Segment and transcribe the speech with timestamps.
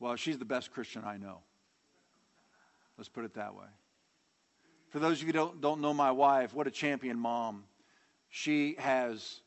[0.00, 1.40] Well, she's the best Christian I know.
[2.96, 3.66] Let's put it that way.
[4.90, 7.64] For those of you who don't, don't know my wife, what a champion mom.
[8.28, 9.40] She has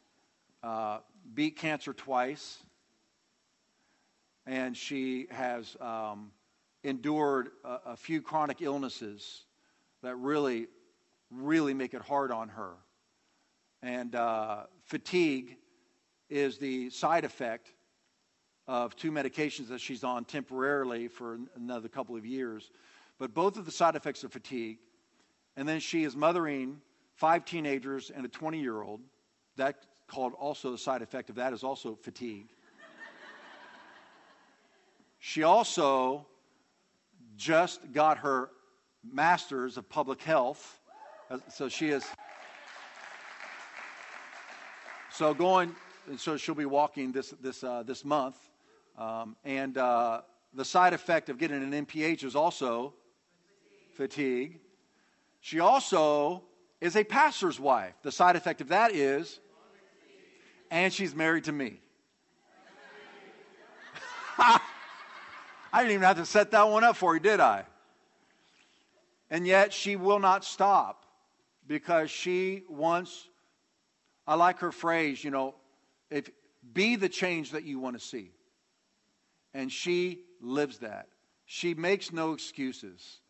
[0.63, 0.99] uh,
[1.33, 2.57] beat cancer twice,
[4.46, 6.32] and she has um,
[6.84, 9.45] endured a, a few chronic illnesses
[10.04, 10.68] that really,
[11.32, 12.71] really make it hard on her.
[13.82, 15.57] And uh, fatigue
[16.29, 17.71] is the side effect
[18.68, 22.70] of two medications that she's on temporarily for another couple of years.
[23.17, 24.77] But both of the side effects are fatigue.
[25.55, 26.81] And then she is mothering
[27.16, 29.02] five teenagers and a 20 year old.
[29.55, 32.49] That called also the side effect of that is also fatigue.
[35.20, 36.25] she also
[37.38, 38.49] just got her
[39.03, 40.80] master's of public health.
[41.49, 42.05] So she is.
[45.11, 45.75] So going,
[46.17, 48.38] so she'll be walking this this uh, this month,
[48.98, 50.22] um, and uh,
[50.54, 52.94] the side effect of getting an MPH is also
[53.94, 54.54] fatigue.
[54.54, 54.59] fatigue.
[55.39, 56.44] She also
[56.81, 57.94] is a pastor's wife.
[58.02, 59.39] The side effect of that is,
[60.70, 61.80] and she's married to me.
[64.38, 64.59] I
[65.73, 67.66] didn't even have to set that one up for you, did I?
[69.30, 71.06] And yet she will not stop
[71.67, 73.28] because she wants,
[74.26, 75.56] I like her phrase, you know,
[76.09, 76.30] if,
[76.73, 78.32] be the change that you want to see.
[79.58, 81.08] And she lives that.
[81.47, 83.22] She makes no excuses.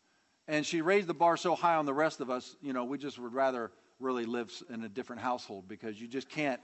[0.46, 2.98] And she raised the bar so high on the rest of us, you know, we
[2.98, 6.60] just would rather really live in a different household because you just can't,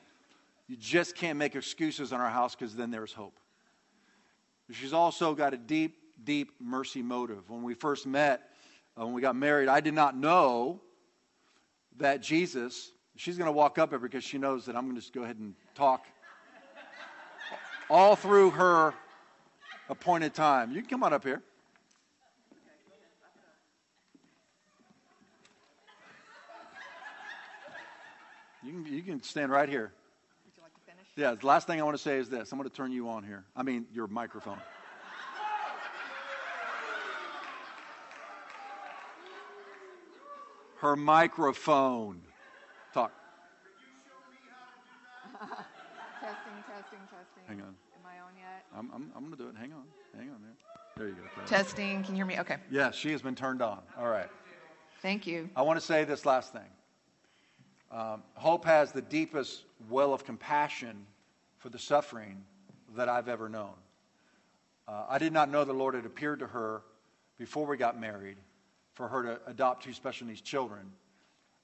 [0.68, 3.40] you just can't make excuses in our house because then there's hope.
[4.70, 7.48] She's also got a deep, deep mercy motive.
[7.48, 8.50] When we first met,
[9.00, 10.82] uh, when we got married, I did not know
[11.96, 15.00] that Jesus, she's going to walk up here because she knows that I'm going to
[15.00, 16.04] just go ahead and talk
[17.88, 18.92] all through her
[19.88, 20.72] appointed time.
[20.72, 21.42] You can come on up here.
[28.62, 29.92] You can, you can stand right here.
[30.44, 31.06] Would you like to finish?
[31.16, 33.10] Yeah, the last thing I want to say is this I'm going to turn you
[33.10, 33.44] on here.
[33.54, 34.58] I mean, your microphone.
[40.84, 42.20] her microphone.
[42.92, 43.10] Talk.
[45.40, 47.44] testing, testing, testing.
[47.48, 47.74] Hang on.
[47.96, 48.53] Am I on yet?
[48.76, 49.56] I'm, I'm, I'm going to do it.
[49.56, 49.84] Hang on.
[50.16, 50.54] Hang on there.
[50.96, 51.22] There you go.
[51.46, 52.02] Testing.
[52.02, 52.38] Can you hear me?
[52.40, 52.56] Okay.
[52.70, 53.80] Yes, she has been turned on.
[53.98, 54.28] All right.
[55.02, 55.48] Thank you.
[55.54, 56.62] I want to say this last thing.
[57.90, 61.06] Um, Hope has the deepest well of compassion
[61.58, 62.44] for the suffering
[62.96, 63.74] that I've ever known.
[64.86, 66.82] Uh, I did not know the Lord had appeared to her
[67.38, 68.36] before we got married
[68.94, 70.92] for her to adopt two special needs children.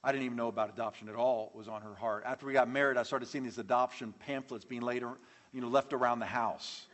[0.02, 1.50] I didn't even know about adoption at all.
[1.54, 2.24] It was on her heart.
[2.26, 5.12] After we got married, I started seeing these adoption pamphlets being later,
[5.52, 6.86] you know, left around the house.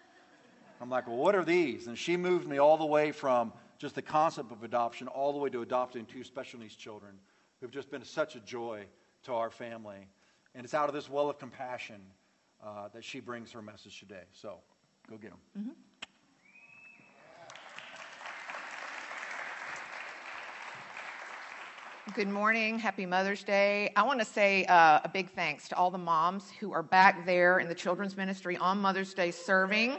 [0.81, 1.87] I'm like, well, what are these?
[1.87, 5.39] And she moved me all the way from just the concept of adoption all the
[5.39, 7.15] way to adopting two special needs children
[7.61, 8.85] who've just been such a joy
[9.25, 10.07] to our family.
[10.55, 12.01] And it's out of this well of compassion
[12.65, 14.25] uh, that she brings her message today.
[14.33, 14.59] So
[15.09, 15.41] go get them.
[15.59, 15.71] Mm-hmm.
[22.15, 22.79] Good morning.
[22.79, 23.93] Happy Mother's Day.
[23.97, 27.27] I want to say uh, a big thanks to all the moms who are back
[27.27, 29.99] there in the children's ministry on Mother's Day serving.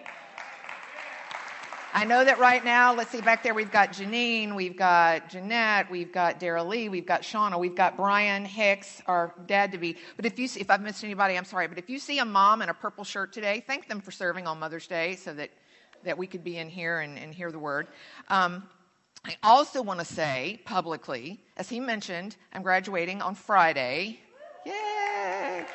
[1.98, 5.90] I know that right now, let's see, back there we've got Janine, we've got Jeanette,
[5.90, 9.98] we've got Daryl Lee, we've got Shauna, we've got Brian Hicks, our dad to be.
[10.16, 11.68] But if you see, if I've missed anybody, I'm sorry.
[11.68, 14.46] But if you see a mom in a purple shirt today, thank them for serving
[14.46, 15.50] on Mother's Day so that,
[16.04, 17.88] that we could be in here and, and hear the word.
[18.30, 18.70] Um,
[19.26, 24.20] I also want to say publicly, as he mentioned, I'm graduating on Friday.
[24.68, 25.66] Yay!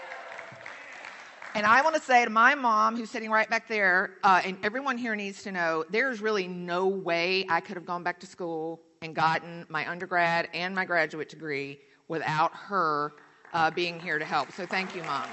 [1.54, 4.56] And I want to say to my mom, who's sitting right back there, uh, and
[4.62, 8.26] everyone here needs to know there's really no way I could have gone back to
[8.26, 13.12] school and gotten my undergrad and my graduate degree without her
[13.52, 14.50] uh, being here to help.
[14.52, 15.26] So thank you, Mom.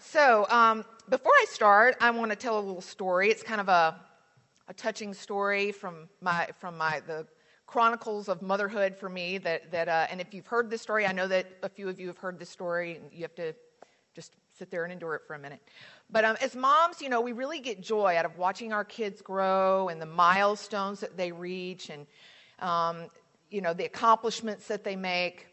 [0.00, 3.30] So, um, before I start, I want to tell a little story.
[3.30, 3.94] It's kind of a,
[4.66, 7.28] a touching story from my from my the
[7.70, 9.38] chronicles of motherhood for me.
[9.38, 12.00] That that uh, and if you've heard this story, I know that a few of
[12.00, 13.00] you have heard this story.
[13.12, 13.54] You have to
[14.14, 15.60] just sit there and endure it for a minute.
[16.10, 19.22] But um, as moms, you know, we really get joy out of watching our kids
[19.22, 22.06] grow and the milestones that they reach, and
[22.58, 23.06] um,
[23.50, 25.46] you know the accomplishments that they make.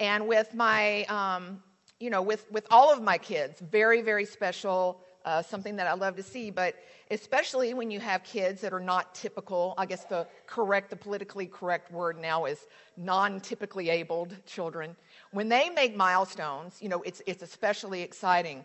[0.00, 1.62] And with my um,
[2.00, 5.92] you know, with, with all of my kids, very, very special, uh, something that I
[5.92, 6.74] love to see, but
[7.10, 9.74] especially when you have kids that are not typical.
[9.76, 12.66] I guess the correct, the politically correct word now is
[12.96, 14.96] non typically abled children.
[15.32, 18.64] When they make milestones, you know, it's, it's especially exciting.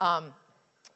[0.00, 0.34] Um,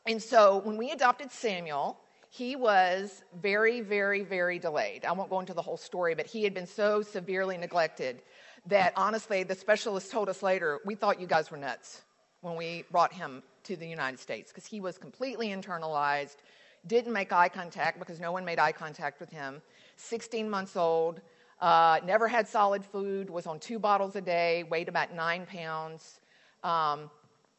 [0.06, 1.98] and so when we adopted Samuel,
[2.30, 5.04] he was very, very, very delayed.
[5.04, 8.22] I won't go into the whole story, but he had been so severely neglected
[8.66, 12.02] that honestly, the specialist told us later, we thought you guys were nuts
[12.40, 16.36] when we brought him to the United States because he was completely internalized,
[16.86, 19.62] didn't make eye contact because no one made eye contact with him,
[19.96, 21.20] 16 months old,
[21.60, 26.20] uh, never had solid food, was on two bottles a day, weighed about nine pounds.
[26.62, 27.10] Um,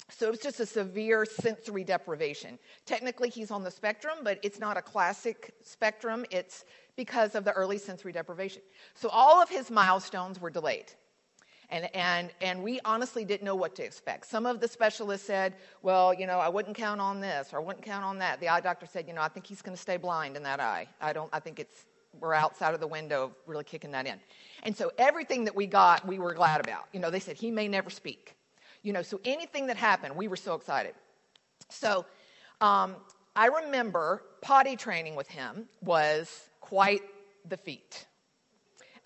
[0.09, 2.57] so it was just a severe sensory deprivation.
[2.85, 6.25] Technically, he's on the spectrum, but it's not a classic spectrum.
[6.31, 6.63] It's
[6.95, 8.61] because of the early sensory deprivation.
[8.93, 10.93] So all of his milestones were delayed.
[11.69, 14.25] And, and, and we honestly didn't know what to expect.
[14.25, 17.59] Some of the specialists said, well, you know, I wouldn't count on this or I
[17.59, 18.39] wouldn't count on that.
[18.39, 20.61] The eye doctor said, you know, I think he's going to stay blind in that
[20.61, 20.87] eye.
[21.01, 21.85] I don't, I think it's,
[22.19, 24.17] we're outside of the window of really kicking that in.
[24.63, 26.85] And so everything that we got, we were glad about.
[26.93, 28.35] You know, they said he may never speak.
[28.81, 30.93] You know, so anything that happened, we were so excited.
[31.69, 32.05] So
[32.61, 32.95] um,
[33.35, 37.01] I remember potty training with him was quite
[37.47, 38.06] the feat.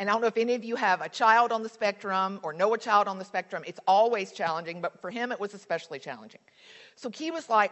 [0.02, 2.54] And I don't know if any of you have a child on the spectrum or
[2.54, 3.62] know a child on the spectrum.
[3.68, 6.42] It's always challenging, but for him, it was especially challenging.
[6.96, 7.72] So he was like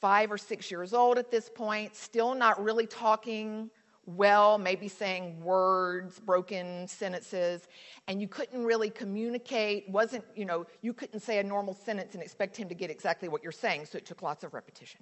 [0.00, 3.70] five or six years old at this point, still not really talking
[4.06, 7.68] well, maybe saying words, broken sentences,
[8.08, 12.24] and you couldn't really communicate, wasn't, you know, you couldn't say a normal sentence and
[12.24, 15.00] expect him to get exactly what you're saying, so it took lots of repetition.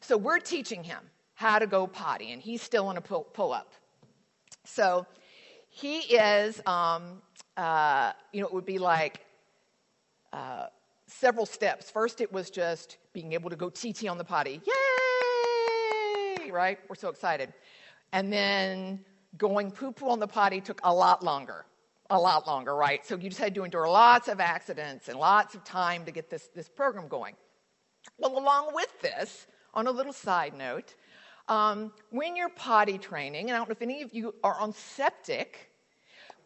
[0.00, 1.00] So we're teaching him
[1.34, 3.72] how to go potty, and he's still in a pull, pull up.
[4.64, 5.04] So
[5.74, 7.22] he is, um,
[7.56, 9.24] uh, you know, it would be like
[10.30, 10.66] uh,
[11.06, 11.90] several steps.
[11.90, 14.60] First, it was just being able to go TT on the potty.
[14.66, 16.50] Yay!
[16.50, 16.78] Right?
[16.90, 17.54] We're so excited.
[18.12, 19.00] And then
[19.38, 21.64] going poo poo on the potty took a lot longer.
[22.10, 23.04] A lot longer, right?
[23.06, 26.28] So you just had to endure lots of accidents and lots of time to get
[26.28, 27.34] this, this program going.
[28.18, 30.94] Well, along with this, on a little side note,
[31.48, 34.72] um, when you're potty training, and I don't know if any of you are on
[34.72, 35.70] septic,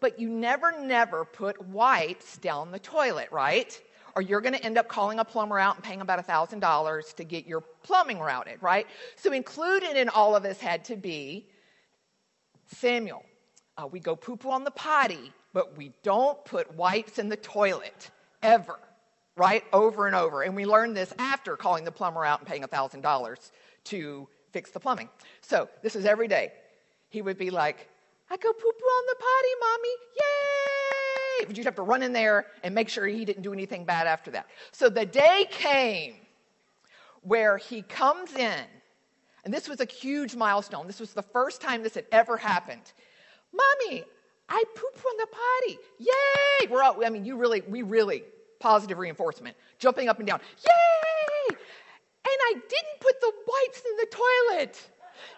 [0.00, 3.80] but you never, never put wipes down the toilet, right?
[4.14, 7.24] Or you're going to end up calling a plumber out and paying about $1,000 to
[7.24, 8.86] get your plumbing routed, right?
[9.16, 11.46] So included in all of this had to be
[12.68, 13.24] Samuel,
[13.76, 17.36] uh, we go poo poo on the potty, but we don't put wipes in the
[17.36, 18.10] toilet
[18.42, 18.78] ever,
[19.36, 19.64] right?
[19.72, 20.42] Over and over.
[20.42, 23.50] And we learned this after calling the plumber out and paying $1,000
[23.84, 25.10] to fix the plumbing.
[25.42, 26.50] So this is every day.
[27.10, 27.90] He would be like,
[28.30, 29.94] I go poo poo on the potty, mommy.
[30.16, 31.46] Yay!
[31.46, 34.06] But you'd have to run in there and make sure he didn't do anything bad
[34.06, 34.46] after that.
[34.72, 36.14] So the day came
[37.20, 38.64] where he comes in
[39.44, 40.86] and this was a huge milestone.
[40.86, 42.94] This was the first time this had ever happened.
[43.52, 44.04] Mommy,
[44.48, 45.78] I pooped on the potty.
[45.98, 46.68] Yay!
[46.70, 48.24] We're all, I mean, you really, we really,
[48.58, 50.40] positive reinforcement, jumping up and down.
[50.64, 51.56] Yay!
[52.28, 54.88] And I didn't put the wipes in the toilet.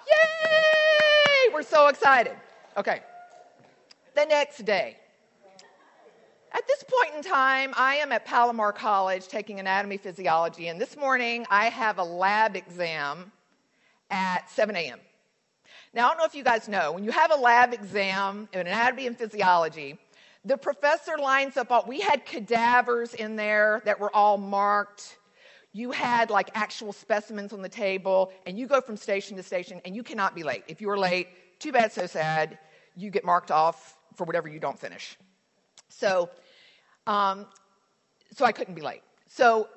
[0.09, 1.53] Yay!
[1.53, 2.35] We're so excited.
[2.79, 3.01] Okay.
[4.15, 4.97] The next day.
[6.53, 10.97] At this point in time, I am at Palomar College taking anatomy physiology, and this
[10.97, 13.33] morning I have a lab exam
[14.11, 14.99] at 7 a.m.
[15.93, 18.61] Now, I don't know if you guys know, when you have a lab exam in
[18.61, 19.99] anatomy and physiology,
[20.45, 25.19] the professor lines up all, we had cadavers in there that were all marked.
[25.79, 29.81] You had like actual specimens on the table, and you go from station to station,
[29.85, 30.65] and you cannot be late.
[30.67, 31.29] If you are late,
[31.61, 32.59] too bad, so sad.
[32.97, 35.17] You get marked off for whatever you don't finish.
[35.89, 36.31] So,
[37.07, 37.47] um,
[38.35, 39.03] so I couldn't be late.
[39.29, 39.69] So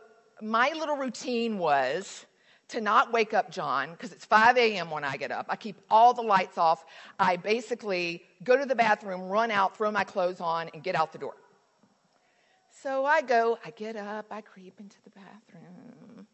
[0.41, 2.25] my little routine was
[2.69, 4.89] to not wake up John because it's 5 a.m.
[4.89, 5.45] when I get up.
[5.49, 6.83] I keep all the lights off.
[7.19, 11.11] I basically go to the bathroom, run out, throw my clothes on, and get out
[11.11, 11.35] the door.
[12.81, 16.25] So I go, I get up, I creep into the bathroom.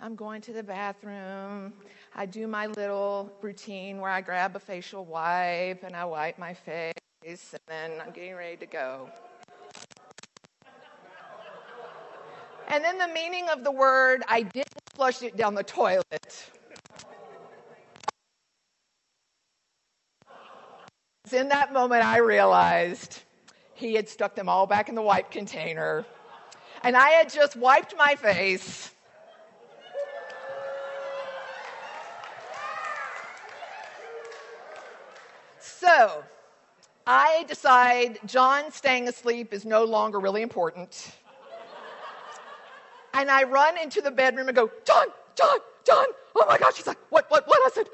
[0.00, 1.72] I'm going to the bathroom.
[2.16, 6.52] I do my little routine where I grab a facial wipe and I wipe my
[6.52, 9.08] face, and then I'm getting ready to go.
[12.66, 16.50] And then the meaning of the word, I didn't flush it down the toilet.
[21.30, 23.22] In that moment, I realized
[23.76, 26.04] he had stuck them all back in the wipe container.
[26.82, 28.90] And I had just wiped my face.
[35.58, 36.24] So
[37.06, 41.14] I decide John staying asleep is no longer really important.
[43.12, 45.06] And I run into the bedroom and go, John,
[45.36, 46.06] John, John.
[46.34, 46.76] Oh my gosh.
[46.76, 47.60] He's like, what, what, what?
[47.64, 47.88] I said,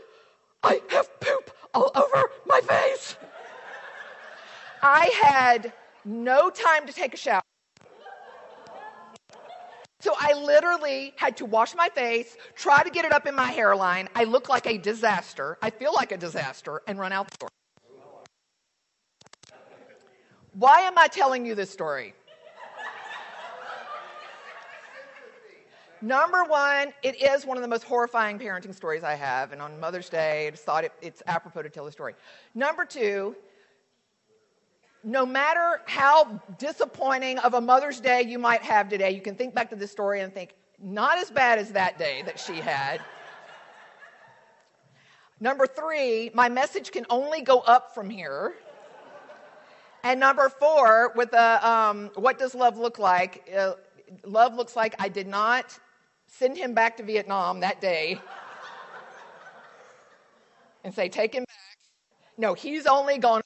[0.62, 3.16] I have poop all over my face.
[4.82, 5.72] I had
[6.04, 7.42] no time to take a shower.
[10.00, 13.46] So I literally had to wash my face, try to get it up in my
[13.46, 14.08] hairline.
[14.16, 15.56] I look like a disaster.
[15.62, 17.48] I feel like a disaster and run out the door.
[20.54, 22.14] Why am I telling you this story?
[26.04, 29.78] Number one, it is one of the most horrifying parenting stories I have, and on
[29.78, 32.14] Mother's Day, I just thought it, it's apropos to tell the story.
[32.56, 33.36] Number two,
[35.04, 39.54] no matter how disappointing of a Mother's Day you might have today, you can think
[39.54, 43.00] back to this story and think, not as bad as that day that she had.
[45.40, 48.54] number three, my message can only go up from here.
[50.04, 53.48] And number four, with the um, what does love look like?
[53.56, 53.74] Uh,
[54.24, 55.78] love looks like I did not
[56.26, 58.18] send him back to Vietnam that day
[60.82, 61.56] and say, take him back.
[62.36, 63.41] No, he's only gone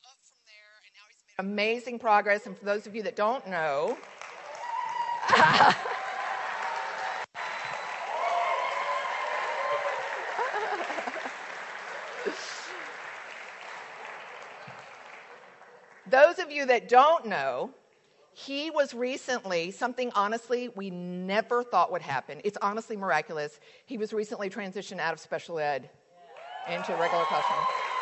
[1.39, 2.47] amazing progress.
[2.47, 3.97] And for those of you that don't know,
[16.11, 17.71] those of you that don't know,
[18.33, 22.41] he was recently, something honestly we never thought would happen.
[22.45, 23.59] It's honestly miraculous.
[23.87, 25.89] He was recently transitioned out of special ed
[26.69, 27.96] into regular classroom.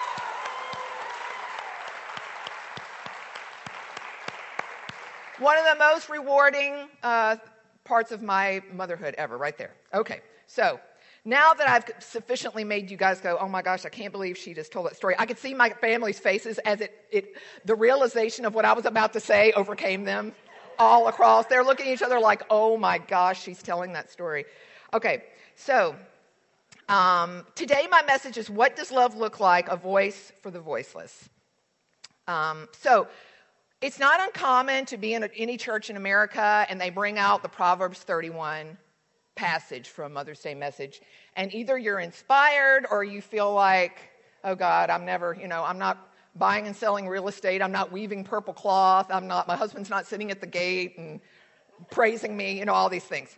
[5.38, 7.37] One of the most rewarding uh,
[7.83, 9.75] parts of my motherhood ever, right there.
[9.93, 10.79] Okay, so
[11.25, 14.55] now that I've sufficiently made you guys go, oh my gosh, I can't believe she
[14.55, 18.45] just told that story, I could see my family's faces as it, it the realization
[18.45, 20.33] of what I was about to say overcame them
[20.79, 21.47] all across.
[21.47, 24.45] They're looking at each other like, oh my gosh, she's telling that story.
[24.93, 25.25] Okay,
[25.57, 25.97] so
[26.88, 29.69] um, today my message is what does love look like?
[29.69, 31.29] A voice for the voiceless.
[32.29, 33.09] Um, so
[33.85, 37.50] it's not uncommon to be in any church in America and they bring out the
[37.50, 38.79] Proverbs 31
[39.35, 41.03] passage from Mother's Day message.
[41.37, 43.99] And either you're inspired or you feel like,
[44.43, 45.99] oh God, I'm never, you know, I'm not
[46.35, 47.61] buying and selling real estate.
[47.61, 49.09] I'm not weaving purple cloth.
[49.11, 51.21] I'm not, my husband's not sitting at the gate and
[51.91, 53.37] praising me, you know, all these things.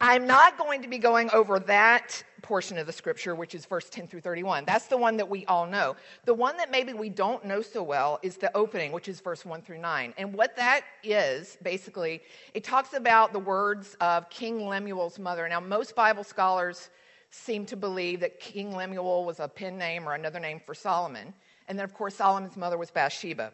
[0.00, 3.88] I'm not going to be going over that portion of the scripture, which is verse
[3.88, 4.64] 10 through 31.
[4.64, 5.96] That's the one that we all know.
[6.24, 9.44] The one that maybe we don't know so well is the opening, which is verse
[9.44, 10.14] 1 through 9.
[10.18, 12.22] And what that is, basically,
[12.54, 15.48] it talks about the words of King Lemuel's mother.
[15.48, 16.90] Now, most Bible scholars
[17.30, 21.32] seem to believe that King Lemuel was a pen name or another name for Solomon.
[21.68, 23.52] And then, of course, Solomon's mother was Bathsheba.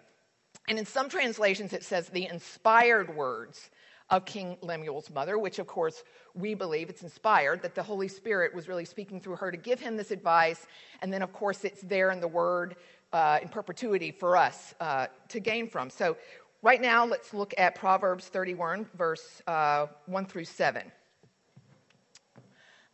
[0.66, 3.70] And in some translations, it says the inspired words
[4.10, 6.02] of King Lemuel's mother, which of course
[6.34, 9.80] we believe it's inspired, that the Holy Spirit was really speaking through her to give
[9.80, 10.66] him this advice.
[11.02, 12.76] And then, of course, it's there in the Word
[13.12, 15.90] uh, in perpetuity for us uh, to gain from.
[15.90, 16.16] So,
[16.62, 20.90] right now, let's look at Proverbs 31, verse uh, 1 through 7.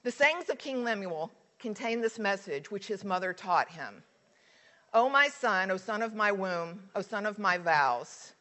[0.03, 4.03] The sayings of King Lemuel contain this message which his mother taught him.
[4.93, 8.34] O my son, O son of my womb, O son of my vows,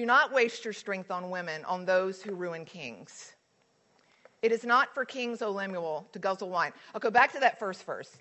[0.00, 3.34] do not waste your strength on women, on those who ruin kings.
[4.40, 6.72] It is not for kings, O Lemuel, to guzzle wine.
[6.94, 8.16] I'll go back to that first verse.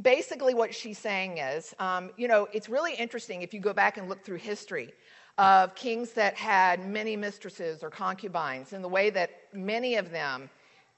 [0.00, 3.96] Basically, what she's saying is, um, you know, it's really interesting if you go back
[3.96, 4.92] and look through history
[5.38, 10.48] of kings that had many mistresses or concubines, and the way that many of them,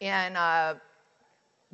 [0.00, 0.74] in uh,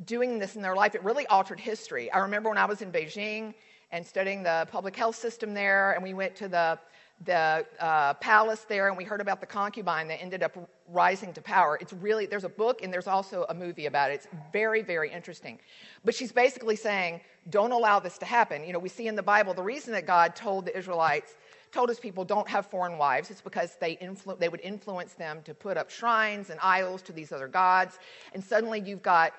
[0.05, 2.09] doing this in their life, it really altered history.
[2.13, 3.53] I remember when I was in Beijing
[3.91, 6.79] and studying the public health system there, and we went to the
[7.25, 10.55] the uh, palace there, and we heard about the concubine that ended up
[10.87, 11.77] rising to power.
[11.81, 14.15] It's really, there's a book and there's also a movie about it.
[14.15, 15.59] It's very, very interesting.
[16.05, 18.63] But she's basically saying, don't allow this to happen.
[18.63, 21.35] You know, we see in the Bible the reason that God told the Israelites,
[21.71, 25.41] told his people, don't have foreign wives, it's because they, influ- they would influence them
[25.43, 27.99] to put up shrines and idols to these other gods.
[28.33, 29.33] And suddenly you've got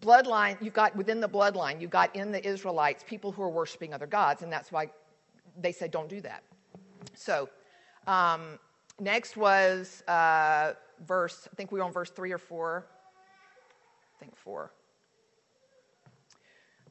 [0.00, 3.92] bloodline, you've got within the bloodline, you've got in the Israelites people who are worshiping
[3.92, 4.90] other gods, and that's why
[5.60, 6.42] they said, don't do that.
[7.14, 7.48] So,
[8.06, 8.58] um,
[8.98, 10.72] next was uh,
[11.06, 12.86] verse, I think we were on verse three or four.
[14.16, 14.72] I think four.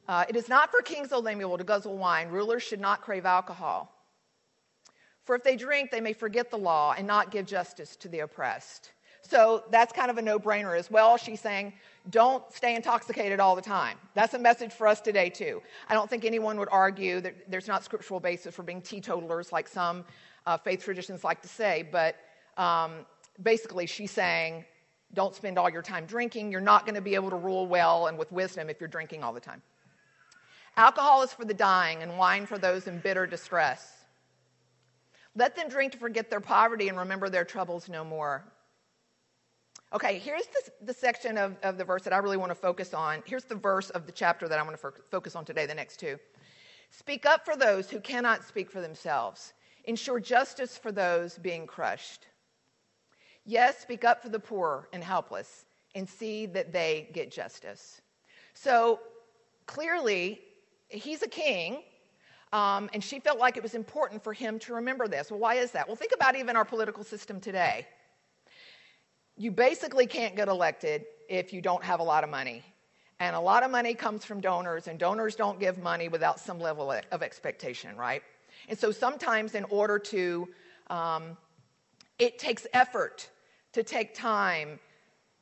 [0.06, 2.28] Uh, it is not for kings, O Lemuel, to guzzle wine.
[2.28, 3.90] Rulers should not crave alcohol.
[5.24, 8.20] For if they drink, they may forget the law and not give justice to the
[8.20, 8.92] oppressed.
[9.26, 11.16] So that's kind of a no brainer as well.
[11.16, 11.72] She's saying,
[12.10, 13.96] don't stay intoxicated all the time.
[14.12, 15.62] That's a message for us today, too.
[15.88, 19.66] I don't think anyone would argue that there's not scriptural basis for being teetotalers like
[19.66, 20.04] some
[20.46, 22.16] uh, faith traditions like to say, but
[22.58, 23.06] um,
[23.42, 24.66] basically, she's saying,
[25.14, 26.52] don't spend all your time drinking.
[26.52, 29.24] You're not going to be able to rule well and with wisdom if you're drinking
[29.24, 29.62] all the time.
[30.76, 34.04] Alcohol is for the dying, and wine for those in bitter distress.
[35.36, 38.44] Let them drink to forget their poverty and remember their troubles no more.
[39.94, 42.92] Okay, here's the, the section of, of the verse that I really want to focus
[42.94, 43.22] on.
[43.26, 45.74] Here's the verse of the chapter that I'm going to fo- focus on today, the
[45.74, 46.18] next two.
[46.90, 49.52] Speak up for those who cannot speak for themselves.
[49.84, 52.26] Ensure justice for those being crushed.
[53.44, 58.00] Yes, speak up for the poor and helpless and see that they get justice.
[58.54, 58.98] So
[59.66, 60.40] clearly,
[60.88, 61.84] he's a king,
[62.52, 65.30] um, and she felt like it was important for him to remember this.
[65.30, 65.86] Well, why is that?
[65.86, 67.86] Well, think about even our political system today.
[69.36, 72.62] You basically can't get elected if you don't have a lot of money.
[73.20, 76.58] And a lot of money comes from donors, and donors don't give money without some
[76.60, 78.22] level of expectation, right?
[78.68, 80.48] And so sometimes, in order to,
[80.88, 81.36] um,
[82.18, 83.28] it takes effort
[83.72, 84.78] to take time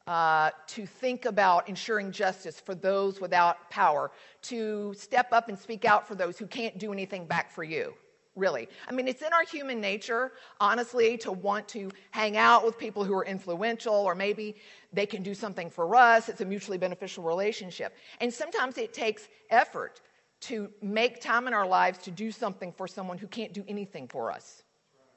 [0.07, 4.11] uh, to think about ensuring justice for those without power,
[4.43, 7.95] to step up and speak out for those who can't do anything back for you.
[8.35, 8.69] Really.
[8.89, 13.05] I mean, it's in our human nature, honestly, to want to hang out with people
[13.05, 14.57] who are influential, or maybe
[14.91, 16.31] they can do something for us.
[16.31, 17.95] It's a mutually beneficial relationship.
[18.21, 20.01] And sometimes it takes effort
[20.43, 24.09] to make time in our lives to do something for someone who can't do anything
[24.09, 24.63] for us,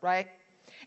[0.01, 0.27] right?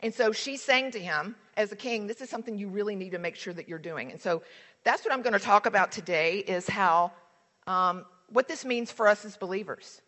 [0.03, 3.11] And so she's saying to him, as a king, this is something you really need
[3.11, 4.11] to make sure that you're doing.
[4.13, 4.43] And so
[4.85, 7.13] that's what I'm going to talk about today is how,
[7.67, 10.03] um, what this means for us as believers.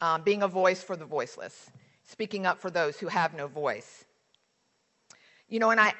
[0.00, 1.70] Um, being a voice for the voiceless,
[2.04, 4.04] speaking up for those who have no voice.
[5.48, 5.94] You know, and I,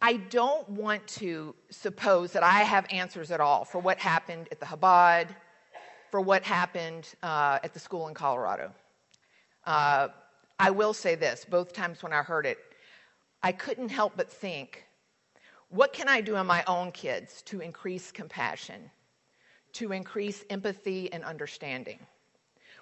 [0.00, 4.58] I don't want to suppose that I have answers at all for what happened at
[4.58, 5.28] the Chabad,
[6.10, 8.72] for what happened uh, at the school in Colorado.
[9.66, 10.08] Uh,
[10.58, 12.58] I will say this both times when I heard it,
[13.42, 14.84] I couldn't help but think,
[15.68, 18.90] what can I do in my own kids to increase compassion,
[19.74, 21.98] to increase empathy and understanding?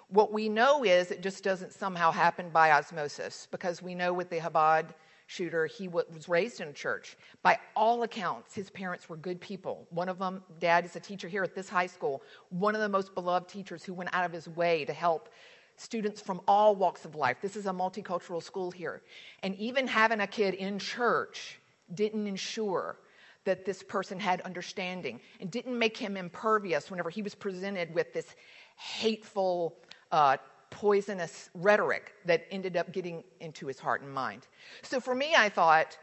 [0.09, 4.29] What we know is it just doesn't somehow happen by osmosis because we know with
[4.29, 4.89] the Chabad
[5.27, 7.17] shooter, he was raised in a church.
[7.41, 9.87] By all accounts, his parents were good people.
[9.89, 12.89] One of them, dad, is a teacher here at this high school, one of the
[12.89, 15.29] most beloved teachers who went out of his way to help
[15.75, 17.37] students from all walks of life.
[17.41, 19.01] This is a multicultural school here.
[19.41, 21.59] And even having a kid in church
[21.93, 22.97] didn't ensure
[23.45, 28.13] that this person had understanding and didn't make him impervious whenever he was presented with
[28.13, 28.35] this
[28.77, 29.75] hateful,
[30.13, 30.37] uh,
[30.69, 34.47] poisonous rhetoric that ended up getting into his heart and mind.
[34.83, 35.97] So for me, I thought,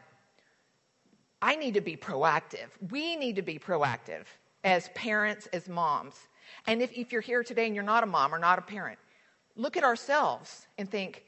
[1.41, 2.67] I need to be proactive.
[2.91, 4.25] We need to be proactive
[4.63, 6.15] as parents, as moms.
[6.67, 8.99] And if, if you're here today and you're not a mom or not a parent,
[9.55, 11.23] look at ourselves and think,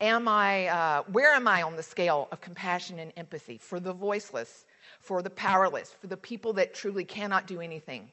[0.00, 3.94] am I, uh, where am I on the scale of compassion and empathy for the
[3.94, 4.66] voiceless,
[5.00, 8.10] for the powerless, for the people that truly cannot do anything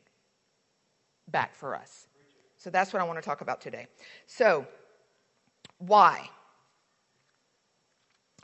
[1.28, 2.08] back for us?
[2.64, 3.88] So that's what I want to talk about today.
[4.26, 4.66] So,
[5.80, 6.30] why?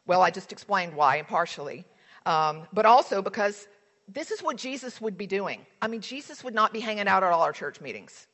[0.06, 1.86] Well, I just explained why partially,
[2.26, 3.70] um, but also because
[4.10, 5.66] this is what Jesus would be doing.
[5.82, 8.28] I mean, Jesus would not be hanging out at all our church meetings.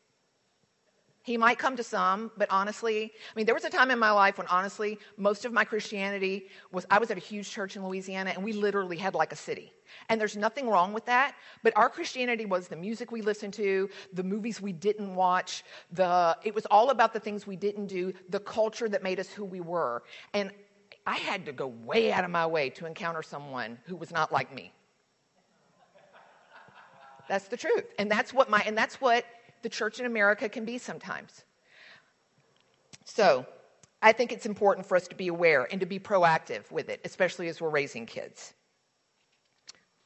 [1.25, 4.11] He might come to some, but honestly, I mean, there was a time in my
[4.11, 7.83] life when honestly, most of my Christianity was I was at a huge church in
[7.83, 9.73] Louisiana and we literally had like a city.
[10.07, 11.33] And there's nothing wrong with that,
[11.63, 16.37] but our Christianity was the music we listened to, the movies we didn't watch, the
[16.43, 19.45] it was all about the things we didn't do, the culture that made us who
[19.45, 20.03] we were.
[20.35, 20.51] And
[21.07, 24.31] I had to go way out of my way to encounter someone who was not
[24.31, 24.71] like me.
[27.27, 27.85] That's the truth.
[27.97, 29.25] And that's what my and that's what
[29.65, 31.43] the church in America can be sometimes.
[33.03, 33.47] So,
[33.99, 37.01] I think it's important for us to be aware and to be proactive with it,
[37.03, 38.53] especially as we're raising kids.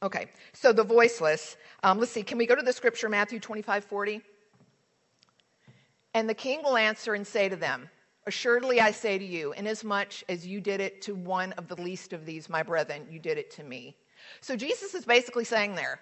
[0.02, 1.58] Okay, so the voiceless.
[1.82, 4.22] Um, let's see, can we go to the scripture, Matthew 25 40?
[6.14, 7.90] And the king will answer and say to them,
[8.26, 12.14] Assuredly I say to you, inasmuch as you did it to one of the least
[12.14, 13.98] of these, my brethren, you did it to me.
[14.40, 16.00] So Jesus is basically saying there,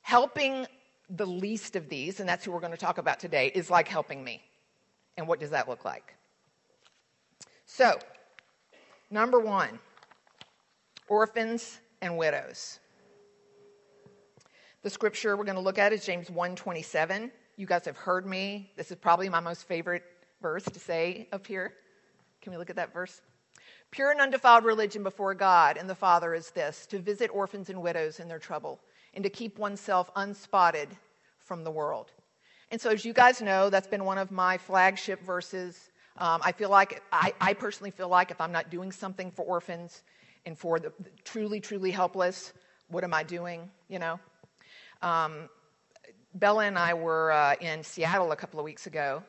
[0.00, 0.66] helping
[1.08, 3.88] the least of these, and that's who we're going to talk about today, is like
[3.88, 4.42] helping me.
[5.16, 6.14] And what does that look like?
[7.64, 7.98] So,
[9.10, 9.78] number one
[11.08, 12.80] orphans and widows.
[14.82, 17.30] The scripture we're going to look at is James 1:27.
[17.56, 18.70] You guys have heard me.
[18.76, 20.04] This is probably my most favorite
[20.42, 21.74] verse to say up here.
[22.40, 23.20] Can we look at that verse?
[23.90, 27.80] Pure and undefiled religion before God and the Father is this to visit orphans and
[27.80, 28.80] widows in their trouble
[29.16, 30.88] and to keep oneself unspotted
[31.40, 32.12] from the world.
[32.70, 35.90] And so, as you guys know, that's been one of my flagship verses.
[36.18, 39.44] Um, I feel like, I, I, personally feel like if I'm not doing something for
[39.44, 40.02] orphans
[40.44, 40.92] and for the,
[41.24, 42.52] truly, truly helpless,
[42.88, 43.70] what am I doing?
[43.88, 44.20] You know?
[45.02, 45.48] Um,
[46.34, 49.22] Bella and I were uh, in Seattle a couple of weeks ago,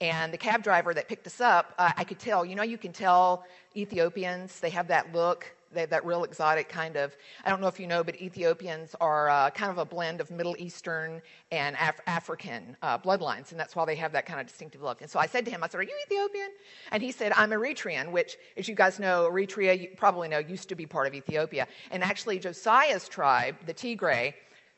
[0.00, 2.78] and the cab driver that picked us up, uh, I could tell, you know, you
[2.78, 3.44] can tell
[3.76, 7.80] Ethiopians, they have that look They, that real exotic kind of, I don't know if
[7.80, 12.00] you know, but Ethiopians are uh, kind of a blend of Middle Eastern and Af-
[12.06, 15.00] African uh, bloodlines, and that's why they have that kind of distinctive look.
[15.00, 16.50] And so I said to him, I said, Are you Ethiopian?
[16.90, 20.68] And he said, I'm Eritrean, which, as you guys know, Eritrea, you probably know, used
[20.68, 21.66] to be part of Ethiopia.
[21.90, 24.34] And actually, Josiah's tribe, the Tigray,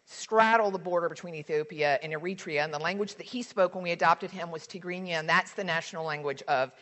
[0.07, 3.93] straddle the border between Ethiopia and Eritrea, and the language that he spoke when we
[3.93, 6.73] adopted him was Tigrinya, and that's the national language of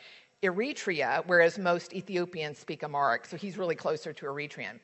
[0.43, 4.81] Eritrea, whereas most Ethiopians speak Amharic, so he's really closer to Eritrean.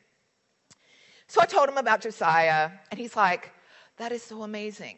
[1.26, 3.50] So I told him about Josiah, and he's like,
[3.96, 4.96] That is so amazing.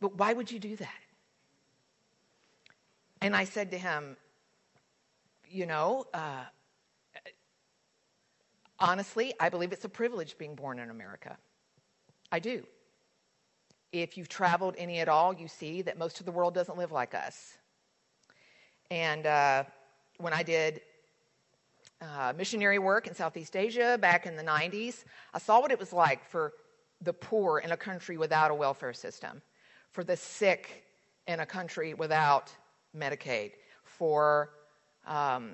[0.00, 1.00] But why would you do that?
[3.22, 4.16] And I said to him,
[5.48, 6.44] You know, uh,
[8.78, 11.38] honestly, I believe it's a privilege being born in America.
[12.30, 12.64] I do.
[13.92, 16.92] If you've traveled any at all, you see that most of the world doesn't live
[16.92, 17.56] like us.
[18.90, 19.64] And uh,
[20.18, 20.80] when I did
[22.00, 25.92] uh, missionary work in Southeast Asia back in the 90s, I saw what it was
[25.92, 26.52] like for
[27.00, 29.42] the poor in a country without a welfare system,
[29.90, 30.84] for the sick
[31.26, 32.52] in a country without
[32.96, 34.50] Medicaid, for
[35.06, 35.52] um,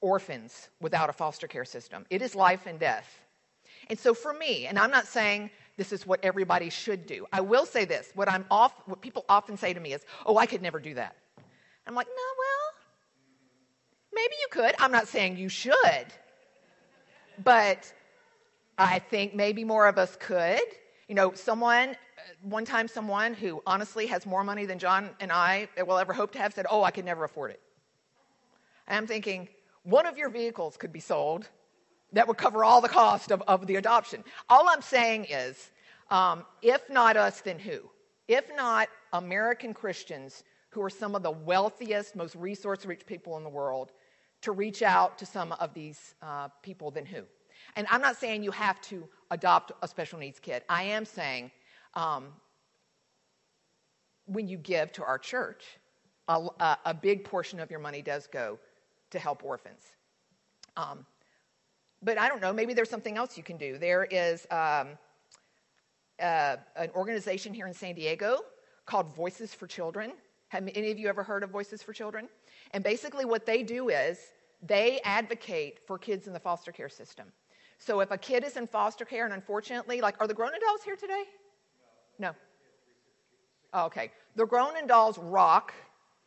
[0.00, 2.04] orphans without a foster care system.
[2.10, 3.20] It is life and death.
[3.88, 7.26] And so for me, and I'm not saying this is what everybody should do.
[7.32, 10.36] I will say this: what I'm off, what people often say to me is, "Oh,
[10.36, 11.16] I could never do that."
[11.86, 12.72] I'm like, "No, well,
[14.12, 14.74] maybe you could.
[14.78, 16.06] I'm not saying you should,
[17.42, 17.92] but
[18.78, 20.60] I think maybe more of us could.
[21.08, 21.96] You know, someone."
[22.42, 26.32] One time, someone who honestly has more money than John and I will ever hope
[26.32, 27.60] to have said, Oh, I could never afford it.
[28.86, 29.48] And I'm thinking,
[29.82, 31.48] one of your vehicles could be sold
[32.12, 34.22] that would cover all the cost of, of the adoption.
[34.48, 35.70] All I'm saying is,
[36.10, 37.78] um, if not us, then who?
[38.28, 43.44] If not American Christians, who are some of the wealthiest, most resource rich people in
[43.44, 43.92] the world,
[44.40, 47.22] to reach out to some of these uh, people, than who?
[47.76, 50.62] And I'm not saying you have to adopt a special needs kid.
[50.70, 51.50] I am saying
[51.94, 52.28] um,
[54.24, 55.64] when you give to our church,
[56.28, 58.58] a, a, big portion of your money does go
[59.10, 59.82] to help orphans.
[60.78, 61.04] Um,
[62.02, 63.76] but I don't know, maybe there's something else you can do.
[63.76, 64.96] There is um,
[66.18, 68.38] uh, an organization here in San Diego
[68.86, 70.12] called Voices for Children.
[70.52, 72.28] Have any of you ever heard of Voices for Children?
[72.72, 74.18] And basically, what they do is
[74.62, 77.32] they advocate for kids in the foster care system.
[77.78, 80.84] So if a kid is in foster care, and unfortunately, like, are the grown adults
[80.84, 81.22] here today?
[82.18, 82.32] No.
[83.72, 84.12] Oh, okay.
[84.36, 85.72] The grown adults rock.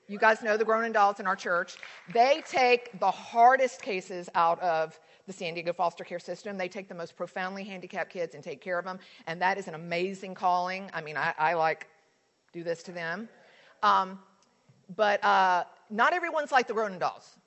[0.07, 1.75] You guys know the grown adults in our church.
[2.11, 6.57] They take the hardest cases out of the San Diego foster care system.
[6.57, 9.67] They take the most profoundly handicapped kids and take care of them, and that is
[9.67, 10.89] an amazing calling.
[10.95, 11.85] I mean, I, I like
[12.53, 13.29] do this to them.
[13.86, 14.19] Um,
[14.95, 17.38] but uh, not everyone's like the grown dolls.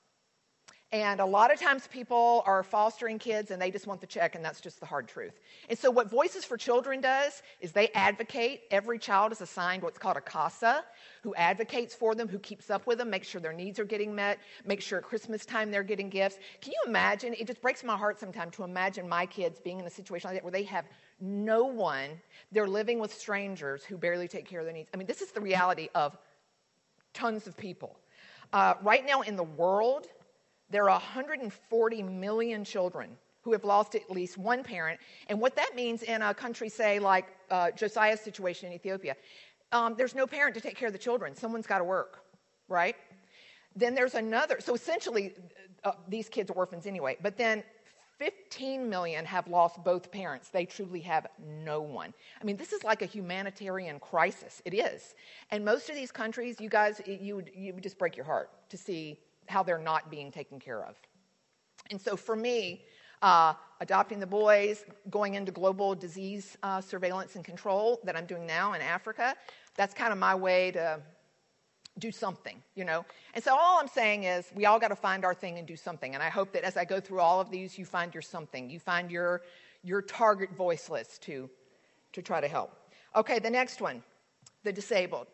[0.91, 4.37] And a lot of times people are fostering kids and they just want the check,
[4.37, 5.39] and that's just the hard truth.
[5.69, 8.63] And so, what Voices for Children does is they advocate.
[8.71, 10.83] Every child is assigned what's called a CASA,
[11.23, 14.15] who advocates for them, who keeps up with them, makes sure their needs are getting
[14.15, 16.39] met, makes sure at Christmas time they're getting gifts.
[16.63, 17.35] Can you imagine?
[17.35, 20.37] It just breaks my heart sometimes to imagine my kids being in a situation like
[20.39, 20.87] that where they have
[21.21, 22.11] no one,
[22.51, 24.89] they're living with strangers who barely take care of their needs.
[24.95, 26.17] I mean, this is the reality of
[27.19, 27.99] tons of people.
[28.53, 30.07] Uh, right now in the world,
[30.71, 33.11] there are 140 million children
[33.43, 35.01] who have lost at least one parent.
[35.29, 39.17] And what that means in a country, say, like uh, Josiah's situation in Ethiopia,
[39.73, 41.35] um, there's no parent to take care of the children.
[41.35, 42.21] Someone's got to work,
[42.69, 42.97] right?
[43.75, 44.59] Then there's another.
[44.61, 45.35] So essentially,
[45.85, 47.17] uh, these kids are orphans anyway.
[47.21, 47.65] But then
[48.19, 50.49] 15 million have lost both parents.
[50.49, 51.29] They truly have
[51.65, 52.13] no one.
[52.41, 54.61] I mean, this is like a humanitarian crisis.
[54.65, 55.15] It is.
[55.51, 58.51] And most of these countries, you guys, you would, you would just break your heart
[58.71, 60.97] to see how they're not being taken care of.
[61.91, 62.85] And so for me,
[63.23, 68.47] uh, adopting the boys, going into global disease uh, surveillance and control that I'm doing
[68.47, 69.35] now in Africa,
[69.77, 71.01] that's kind of my way to
[71.99, 73.05] do something, you know?
[73.35, 75.77] And so all I'm saying is we all got to find our thing and do
[75.77, 76.15] something.
[76.15, 78.71] And I hope that as I go through all of these, you find your something.
[78.71, 79.43] You find your,
[79.83, 81.49] your target voice list to,
[82.13, 82.73] to try to help.
[83.15, 84.03] Okay, the next one
[84.65, 85.29] the disabled.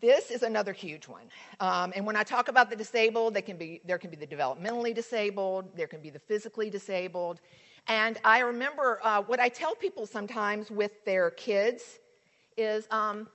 [0.00, 1.28] This is another huge one.
[1.60, 4.26] Um, and when I talk about the disabled, they can be, there can be the
[4.26, 7.40] developmentally disabled, there can be the physically disabled.
[7.86, 12.00] And I remember uh, what I tell people sometimes with their kids
[12.56, 13.28] is um,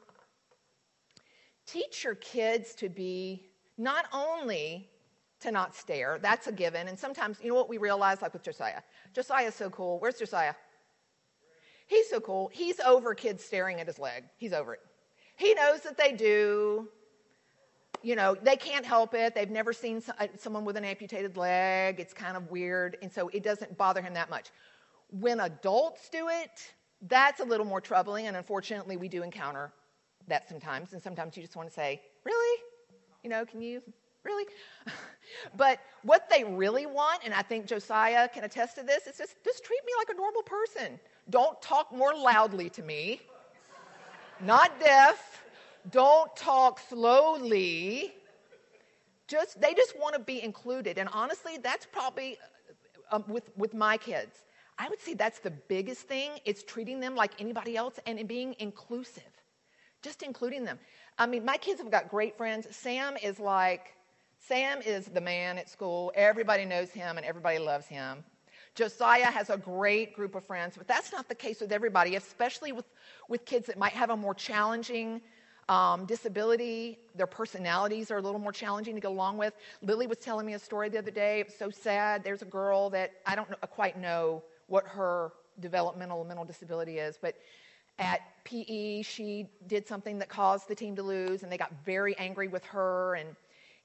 [1.66, 3.46] teach your kids to be
[3.78, 4.90] not only
[5.42, 6.88] to not stare, that's a given.
[6.88, 8.82] And sometimes, you know what we realize, like with Josiah?
[9.14, 10.00] Josiah's so cool.
[10.00, 10.54] Where's Josiah?
[11.88, 12.50] He's so cool.
[12.54, 14.26] He's over kids staring at his leg.
[14.38, 14.82] He's over it.
[15.38, 16.90] He knows that they do.
[18.02, 19.36] you know, they can't help it.
[19.36, 22.00] They've never seen uh, someone with an amputated leg.
[22.00, 22.98] It's kind of weird.
[23.02, 24.50] And so it doesn't bother him that much.
[25.10, 26.74] When adults do it,
[27.08, 28.28] that's a little more troubling.
[28.28, 29.72] And unfortunately, we do encounter
[30.28, 30.94] that sometimes.
[30.94, 32.62] And sometimes you just want to say, really?
[33.24, 33.82] You know, can you
[34.24, 34.46] really?
[35.58, 39.36] but what they really want, and I think Josiah can attest to this, is just,
[39.44, 41.00] just treat me like a normal person.
[41.30, 43.22] Don't talk more loudly to me.
[44.42, 45.44] Not deaf.
[45.92, 48.14] Don't talk slowly.
[49.28, 50.98] Just they just want to be included.
[50.98, 52.38] And honestly, that's probably
[53.12, 54.46] um, with with my kids.
[54.80, 56.32] I would say that's the biggest thing.
[56.46, 59.24] It's treating them like anybody else and being inclusive.
[60.02, 60.80] Just including them.
[61.18, 62.66] I mean, my kids have got great friends.
[62.72, 63.94] Sam is like
[64.40, 66.14] Sam is the man at school.
[66.16, 68.24] Everybody knows him and everybody loves him.
[68.74, 72.72] Josiah has a great group of friends, but that's not the case with everybody, especially
[72.72, 72.86] with,
[73.28, 75.20] with kids that might have a more challenging
[75.68, 77.00] um, disability.
[77.16, 79.54] Their personalities are a little more challenging to get along with.
[79.82, 81.42] Lily was telling me a story the other day.
[81.42, 82.24] It was so sad.
[82.24, 87.18] There's a girl that I don't know, quite know what her developmental mental disability is,
[87.22, 87.36] but
[88.00, 92.18] at PE, she did something that caused the team to lose, and they got very
[92.18, 93.16] angry with her.
[93.16, 93.36] And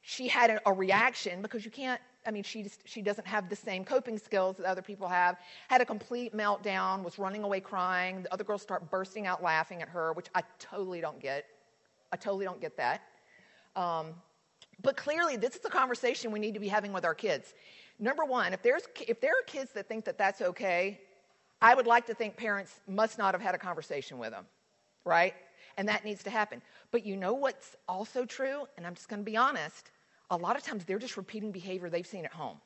[0.03, 3.57] she had a, reaction because you can't I mean, she, just, she doesn't have the
[3.57, 5.37] same coping skills that other people have.
[5.69, 8.23] Had a complete meltdown, was running away crying.
[8.23, 11.45] The other girls start bursting out laughing at her, which I totally don't get.
[12.13, 13.03] I totally don't get that.
[13.77, 14.15] Um,
[14.83, 17.53] but clearly, this is a conversation we need to be having with our kids.
[17.99, 21.01] Number one, if, there's, if there are kids that think that that's okay,
[21.61, 24.47] I would like to think parents must not have had a conversation with them,
[25.05, 25.35] right?
[25.77, 26.61] And that needs to happen.
[26.91, 28.67] But you know what's also true?
[28.77, 29.91] And I'm just going to be honest
[30.31, 32.59] a lot of times they're just repeating behavior they've seen at home.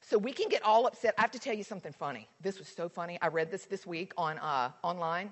[0.00, 1.14] So we can get all upset.
[1.18, 2.26] I have to tell you something funny.
[2.40, 3.18] This was so funny.
[3.20, 5.30] I read this this week on uh, online.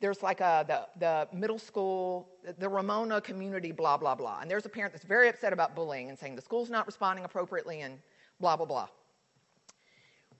[0.00, 4.40] There's like a, the, the middle school, the Ramona community, blah, blah, blah.
[4.40, 7.24] And there's a parent that's very upset about bullying and saying the school's not responding
[7.24, 7.98] appropriately and
[8.40, 8.88] blah, blah, blah.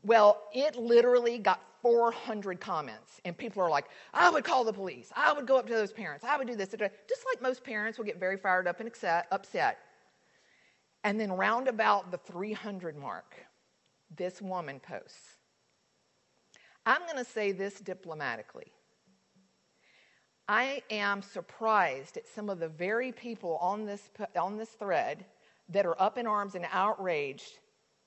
[0.03, 5.11] Well, it literally got 400 comments, and people are like, I would call the police.
[5.15, 6.25] I would go up to those parents.
[6.25, 6.71] I would do this.
[6.71, 8.91] Just like most parents will get very fired up and
[9.31, 9.79] upset
[11.03, 13.35] and then, round about the 300 mark,
[14.15, 15.37] this woman posts.
[16.85, 18.73] I'm going to say this diplomatically.
[20.51, 25.25] I am surprised at some of the very people on this, on this thread
[25.69, 27.61] that are up in arms and outraged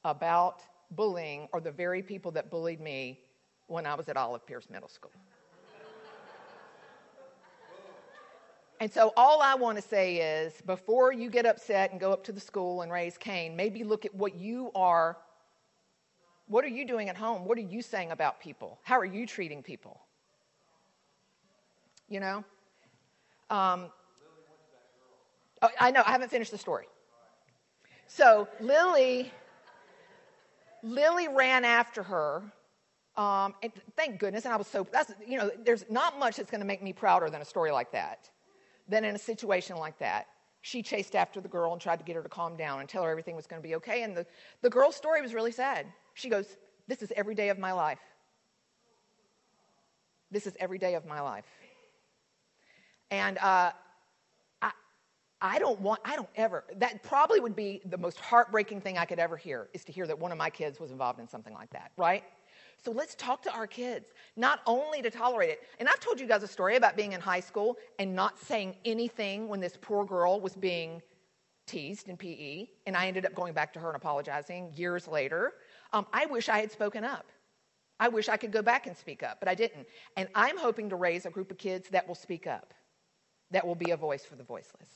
[0.04, 3.22] about bullying are the very people that bullied me
[3.68, 5.14] when I was at Olive Peirce Middle School.
[8.82, 12.26] And so, all I want to say is before you get upset and go up
[12.26, 15.16] to the school and raise Cain, maybe look at what you are.
[16.48, 17.46] What are you doing at home?
[17.46, 18.82] What are you saying about people?
[18.84, 20.02] How are you treating people?
[22.14, 22.38] You know?
[23.50, 23.88] Um,
[25.62, 26.86] oh, I know, I haven't finished the story.
[28.08, 29.32] So, Lily.
[30.84, 32.44] Lily ran after her
[33.16, 36.50] um, and thank goodness, and I was so, that's, you know, there's not much that's
[36.50, 38.30] going to make me prouder than a story like that.
[38.88, 40.26] Then, in a situation like that,
[40.62, 43.04] she chased after the girl and tried to get her to calm down and tell
[43.04, 44.02] her everything was going to be okay.
[44.02, 44.26] And the,
[44.62, 45.86] the girl's story was really sad.
[46.16, 48.00] She goes, This is every day of my life.
[50.32, 51.46] This is every day of my life.
[53.14, 53.72] And uh,
[54.64, 54.72] I,
[55.40, 59.06] I don't want, I don't ever, that probably would be the most heartbreaking thing I
[59.06, 61.54] could ever hear is to hear that one of my kids was involved in something
[61.54, 62.24] like that, right?
[62.84, 65.62] So let's talk to our kids, not only to tolerate it.
[65.80, 68.78] And I've told you guys a story about being in high school and not saying
[68.84, 71.00] anything when this poor girl was being
[71.68, 75.54] teased in PE, and I ended up going back to her and apologizing years later.
[75.94, 77.28] Um, I wish I had spoken up.
[78.00, 79.88] I wish I could go back and speak up, but I didn't.
[80.18, 82.74] And I'm hoping to raise a group of kids that will speak up,
[83.54, 84.90] that will be a voice for the voiceless.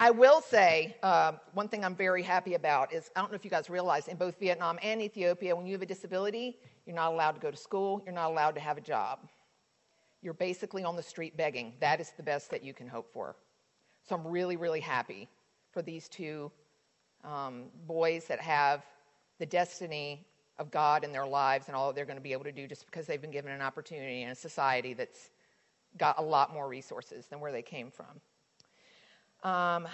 [0.00, 3.44] I will say uh, one thing I'm very happy about is I don't know if
[3.44, 7.12] you guys realize in both Vietnam and Ethiopia, when you have a disability, you're not
[7.12, 9.20] allowed to go to school, you're not allowed to have a job.
[10.22, 11.74] You're basically on the street begging.
[11.80, 13.36] That is the best that you can hope for.
[14.08, 15.28] So I'm really, really happy
[15.72, 16.52] for these two
[17.24, 18.84] um, boys that have
[19.38, 20.26] the destiny
[20.58, 22.86] of God in their lives and all they're going to be able to do just
[22.86, 25.30] because they've been given an opportunity in a society that's
[25.96, 29.50] got a lot more resources than where they came from.
[29.50, 29.88] Um,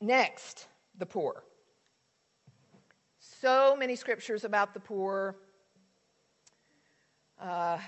[0.00, 0.66] next,
[0.98, 1.42] the poor.
[3.18, 5.36] So many scriptures about the poor.
[7.40, 7.78] Uh,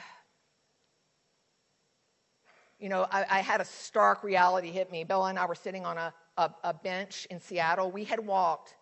[2.78, 5.04] you know, I, I, had a stark reality hit me.
[5.04, 7.90] Bella and I were sitting on a, a, a bench in Seattle.
[7.90, 8.76] We had walked,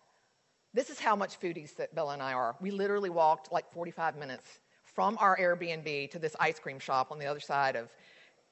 [0.76, 2.54] this is how much foodies that Bella and I are.
[2.60, 7.18] We literally walked like 45 minutes from our Airbnb to this ice cream shop on
[7.18, 7.88] the other side of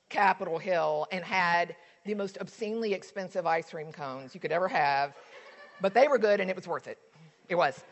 [0.09, 5.15] Capitol Hill and had the most obscenely expensive ice cream cones you could ever have.
[5.83, 6.99] But they were good and it was worth it.
[7.51, 7.85] It was.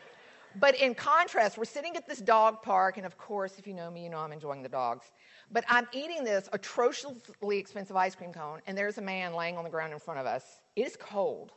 [0.59, 3.91] But in contrast, we're sitting at this dog park, and of course, if you know
[3.91, 5.11] me, you know I'm enjoying the dogs.
[5.51, 9.63] But I'm eating this atrociously expensive ice cream cone, and there's a man laying on
[9.63, 10.43] the ground in front of us.
[10.75, 11.51] It is cold.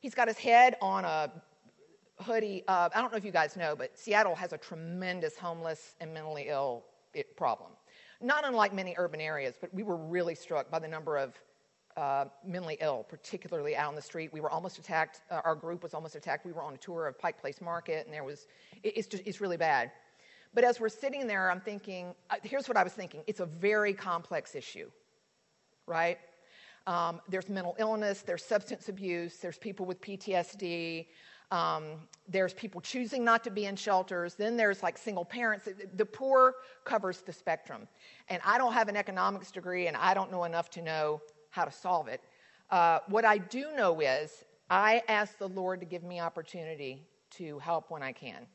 [0.00, 1.32] He's got his head on a
[2.20, 2.64] hoodie.
[2.68, 6.12] Uh, I don't know if you guys know, but Seattle has a tremendous homeless and
[6.12, 6.84] mentally ill
[7.36, 7.70] problem.
[8.20, 11.34] Not unlike many urban areas, but we were really struck by the number of
[11.96, 14.32] uh, mentally ill, particularly out on the street.
[14.32, 15.22] We were almost attacked.
[15.30, 16.44] Uh, our group was almost attacked.
[16.44, 18.46] We were on a tour of Pike Place Market, and there was,
[18.82, 19.90] it, it's just, it's really bad.
[20.54, 23.22] But as we're sitting there, I'm thinking, uh, here's what I was thinking.
[23.26, 24.90] It's a very complex issue,
[25.86, 26.18] right?
[26.86, 31.06] Um, there's mental illness, there's substance abuse, there's people with PTSD,
[31.50, 31.84] um,
[32.28, 34.34] there's people choosing not to be in shelters.
[34.34, 35.68] Then there's like single parents.
[35.94, 37.86] The poor covers the spectrum.
[38.28, 41.64] And I don't have an economics degree, and I don't know enough to know how
[41.64, 42.20] to solve it.
[42.70, 47.58] Uh, what I do know is I ask the Lord to give me opportunity to
[47.60, 48.46] help when I can.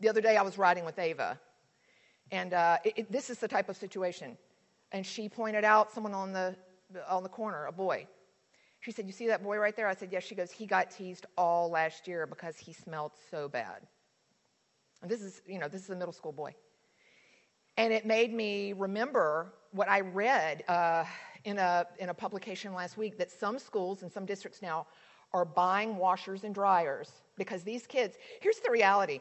[0.00, 1.38] The other day I was riding with Ava,
[2.30, 4.36] and uh, it, it, this is the type of situation.
[4.92, 6.56] And she pointed out someone on the,
[7.08, 8.06] on the corner, a boy.
[8.80, 9.88] She said, You see that boy right there?
[9.88, 10.24] I said, Yes.
[10.24, 13.86] She goes, He got teased all last year because he smelled so bad.
[15.02, 16.54] And this is, you know, this is a middle school boy.
[17.76, 20.64] And it made me remember what I read.
[20.68, 21.04] Uh,
[21.44, 24.86] in a, in a publication last week that some schools and some districts now
[25.32, 29.20] are buying washers and dryers because these kids, here's the reality.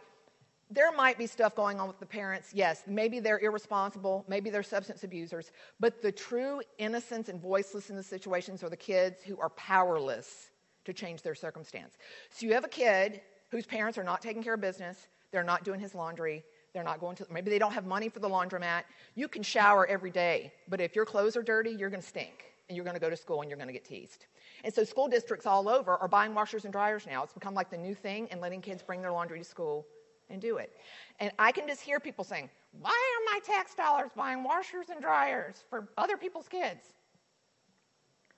[0.72, 2.52] There might be stuff going on with the parents.
[2.54, 7.96] Yes, maybe they're irresponsible, maybe they're substance abusers, but the true innocence and voiceless in
[7.96, 10.52] the situations are the kids who are powerless
[10.86, 11.98] to change their circumstance.
[12.30, 15.64] So you have a kid whose parents are not taking care of business, they're not
[15.64, 18.84] doing his laundry, they're not going to, maybe they don't have money for the laundromat.
[19.16, 22.54] You can shower every day, but if your clothes are dirty, you're going to stink
[22.68, 24.28] and you're going to go to school and you're going to get teased.
[24.64, 27.24] And so school districts all over are buying washers and dryers now.
[27.24, 29.88] It's become like the new thing and letting kids bring their laundry to school
[30.30, 30.76] and do it.
[31.20, 35.02] And I can just hear people saying, Why are my tax dollars buying washers and
[35.02, 36.94] dryers for other people's kids?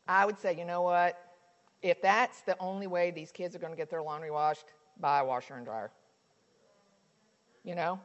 [0.07, 1.17] I would say, you know what?
[1.81, 4.65] If that's the only way these kids are going to get their laundry washed,
[4.99, 5.91] buy a washer and dryer.
[7.63, 7.99] You know?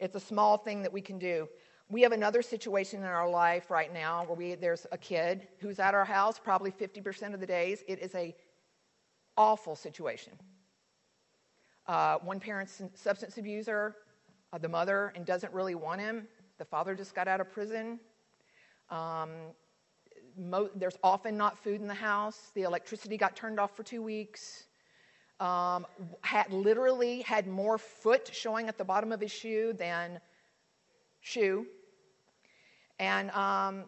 [0.00, 1.48] It's a small thing that we can do.
[1.90, 5.78] We have another situation in our life right now where we, there's a kid who's
[5.78, 7.84] at our house probably 50% of the days.
[7.86, 8.34] It is a
[9.36, 10.32] awful situation.
[11.86, 13.96] Uh, one parent's substance abuser,
[14.52, 16.26] uh, the mother, and doesn't really want him.
[16.58, 18.00] The father just got out of prison.
[18.90, 19.30] Um,
[20.38, 22.50] mo- there's often not food in the house.
[22.54, 24.64] The electricity got turned off for two weeks
[25.40, 25.86] um,
[26.22, 30.20] had literally had more foot showing at the bottom of his shoe than
[31.20, 31.66] shoe.
[32.98, 33.84] And, um,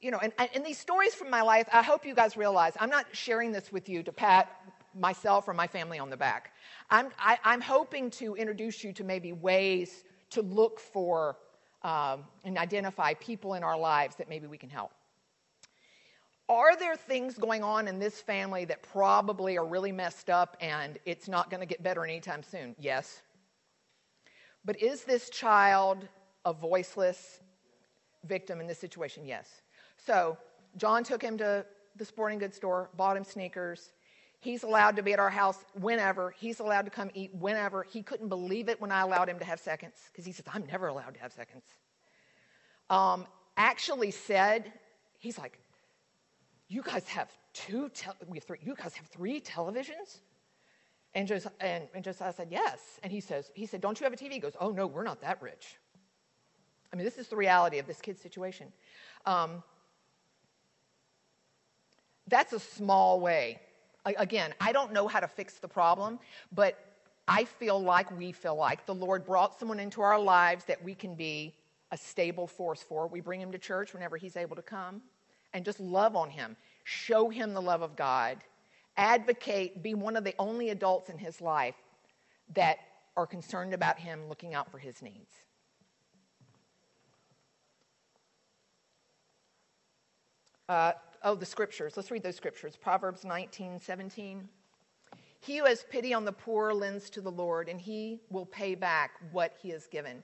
[0.00, 2.90] you know, and, and these stories from my life, I hope you guys realize I'm
[2.90, 4.50] not sharing this with you to pat
[4.98, 6.52] myself or my family on the back.
[6.90, 11.36] I'm, I, i am hoping to introduce you to maybe ways to look for
[11.82, 14.92] um, and identify people in our lives that maybe we can help.
[16.48, 20.98] Are there things going on in this family that probably are really messed up and
[21.06, 22.76] it's not going to get better anytime soon?
[22.78, 23.22] Yes.
[24.64, 26.06] But is this child
[26.44, 27.40] a voiceless
[28.24, 29.24] victim in this situation?
[29.26, 29.62] Yes.
[29.96, 30.36] So,
[30.76, 31.64] John took him to
[31.96, 33.92] the sporting goods store, bought him sneakers.
[34.44, 36.34] He's allowed to be at our house whenever.
[36.36, 37.82] He's allowed to come eat whenever.
[37.82, 40.66] He couldn't believe it when I allowed him to have seconds because he says, I'm
[40.66, 41.64] never allowed to have seconds.
[42.90, 43.26] Um,
[43.56, 44.70] actually said,
[45.18, 45.58] he's like,
[46.68, 50.18] you guys have two, te- we have three, you guys have three televisions?
[51.14, 52.80] And, just, and, and Josiah said, yes.
[53.02, 54.32] And he says, he said, don't you have a TV?
[54.32, 55.76] He goes, oh, no, we're not that rich.
[56.92, 58.66] I mean, this is the reality of this kid's situation.
[59.24, 59.62] Um,
[62.28, 63.58] that's a small way.
[64.04, 66.18] Again, I don't know how to fix the problem,
[66.52, 66.78] but
[67.26, 70.94] I feel like we feel like the Lord brought someone into our lives that we
[70.94, 71.54] can be
[71.90, 73.06] a stable force for.
[73.06, 75.00] We bring him to church whenever he's able to come
[75.54, 76.56] and just love on him.
[76.82, 78.38] Show him the love of God.
[78.96, 81.76] Advocate, be one of the only adults in his life
[82.54, 82.78] that
[83.16, 85.32] are concerned about him looking out for his needs.
[90.68, 90.92] Uh,
[91.24, 91.96] oh, the scriptures.
[91.96, 92.76] Let's read those scriptures.
[92.76, 94.48] Proverbs 19, 17.
[95.40, 98.74] He who has pity on the poor lends to the Lord, and he will pay
[98.74, 100.22] back what he has given.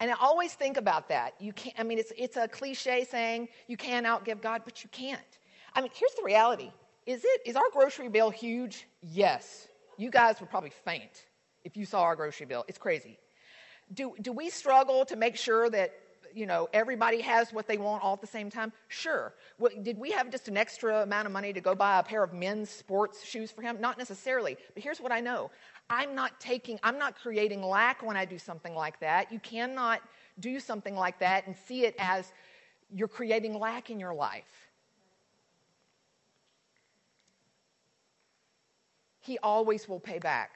[0.00, 1.34] And I always think about that.
[1.40, 4.88] You can't, I mean, it's, it's a cliche saying you can't outgive God, but you
[4.90, 5.20] can't.
[5.74, 6.70] I mean, here's the reality.
[7.04, 8.86] Is it, is our grocery bill huge?
[9.02, 9.68] Yes.
[9.96, 11.26] You guys would probably faint
[11.64, 12.64] if you saw our grocery bill.
[12.68, 13.18] It's crazy.
[13.92, 15.94] Do, do we struggle to make sure that
[16.34, 18.72] you know everybody has what they want all at the same time?
[18.88, 19.34] Sure.
[19.58, 22.22] What, did we have just an extra amount of money to go buy a pair
[22.22, 23.80] of men's sports shoes for him?
[23.80, 24.56] Not necessarily.
[24.74, 25.50] But here's what I know:
[25.90, 29.32] I'm not taking, I'm not creating lack when I do something like that.
[29.32, 30.00] You cannot
[30.40, 32.32] do something like that and see it as
[32.94, 34.68] you're creating lack in your life.
[39.20, 40.52] He always will pay back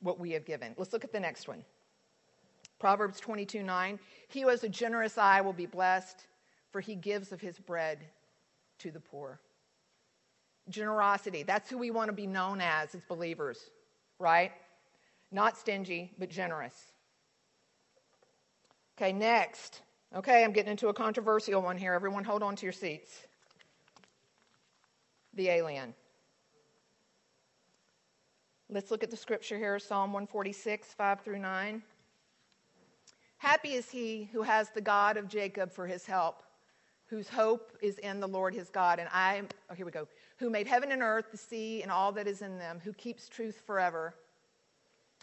[0.00, 0.74] what we have given.
[0.76, 1.64] Let's look at the next one.
[2.82, 4.00] Proverbs 22 9.
[4.26, 6.26] He who has a generous eye will be blessed,
[6.72, 8.00] for he gives of his bread
[8.80, 9.38] to the poor.
[10.68, 11.44] Generosity.
[11.44, 13.70] That's who we want to be known as as believers,
[14.18, 14.50] right?
[15.30, 16.74] Not stingy, but generous.
[18.98, 19.82] Okay, next.
[20.16, 21.92] Okay, I'm getting into a controversial one here.
[21.92, 23.28] Everyone hold on to your seats.
[25.34, 25.94] The alien.
[28.68, 31.82] Let's look at the scripture here Psalm 146, 5 through 9.
[33.42, 36.44] Happy is he who has the God of Jacob for his help,
[37.06, 39.00] whose hope is in the Lord his God.
[39.00, 40.06] And I, oh, here we go.
[40.36, 43.28] Who made heaven and earth, the sea, and all that is in them, who keeps
[43.28, 44.14] truth forever,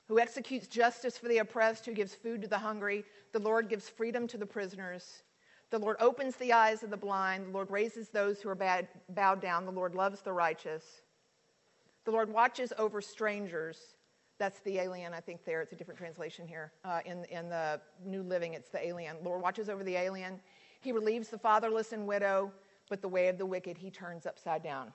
[0.10, 3.06] who executes justice for the oppressed, who gives food to the hungry.
[3.32, 5.24] The Lord gives freedom to the prisoners.
[5.70, 7.46] The Lord opens the eyes of the blind.
[7.46, 9.64] The Lord raises those who are bad, bowed down.
[9.64, 10.84] The Lord loves the righteous.
[12.04, 13.96] The Lord watches over strangers
[14.40, 15.62] that's the alien, I think, there.
[15.62, 16.72] It's a different translation here.
[16.86, 19.18] Uh, in, in the New Living, it's the alien.
[19.22, 20.40] Lord watches over the alien.
[20.80, 22.52] He relieves the fatherless and widow,
[22.90, 24.94] but the way of the wicked he turns upside down.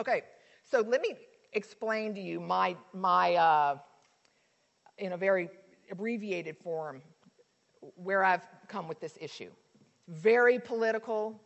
[0.00, 0.22] Okay,
[0.68, 1.14] so let me
[1.52, 3.78] explain to you my, my uh,
[4.98, 5.48] in a very
[5.90, 7.00] abbreviated form,
[7.94, 9.50] where I've come with this issue.
[10.08, 11.40] Very political.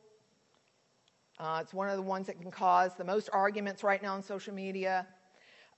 [1.39, 4.23] Uh, it's one of the ones that can cause the most arguments right now on
[4.23, 5.07] social media.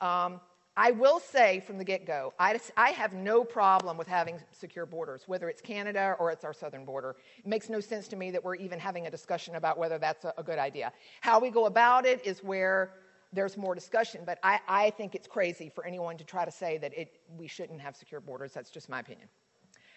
[0.00, 0.40] Um,
[0.76, 4.86] I will say from the get go, I, I, have no problem with having secure
[4.86, 7.16] borders, whether it's Canada or it's our southern border.
[7.38, 10.24] It makes no sense to me that we're even having a discussion about whether that's
[10.24, 10.90] a, a good idea.
[11.20, 12.94] How we go about it is where
[13.34, 16.78] there's more discussion, but I, I think it's crazy for anyone to try to say
[16.78, 18.52] that it, we shouldn't have secure borders.
[18.52, 19.28] That's just my opinion.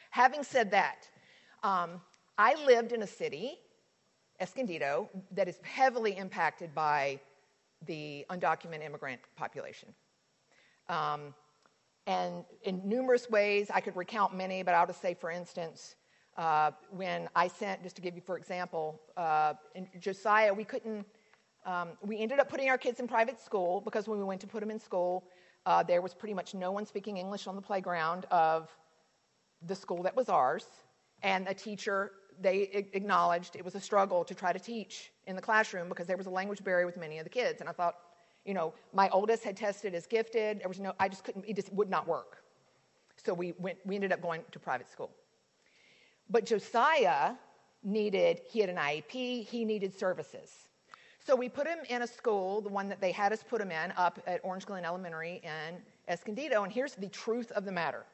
[0.09, 1.07] Having said that,
[1.63, 2.01] um,
[2.38, 3.59] I lived in a city,
[4.41, 7.19] Escondido, that is heavily impacted by
[7.86, 9.93] the undocumented immigrant population.
[10.90, 11.34] Um,
[12.08, 15.96] and in numerous ways, I could recount many, but I'll just say, for instance,
[16.38, 21.06] uh, when I sent, just to give you for example, uh, in Josiah, we couldn't,
[21.66, 24.48] um, we ended up putting our kids in private school because when we went to
[24.48, 25.24] put them in school,
[25.66, 28.70] uh, there was pretty much no one speaking English on the playground of
[29.66, 30.68] the school that was ours.
[31.24, 35.42] And a teacher, they acknowledged it was a struggle to try to teach in the
[35.42, 37.62] classroom because there was a language barrier with many of the kids.
[37.62, 37.96] And I thought,
[38.46, 40.60] you know, my oldest had tested as gifted.
[40.60, 42.43] There was no, I just couldn't, it just would not work.
[43.24, 45.10] So we went, we ended up going to private school.
[46.30, 47.34] But Josiah
[47.84, 50.52] needed, he had an IEP, he needed services.
[51.26, 53.72] So we put him in a school, the one that they had us put him
[53.72, 55.78] in up at Orange Glen Elementary in
[56.08, 56.64] Escondido.
[56.64, 58.06] And here's the truth of the matter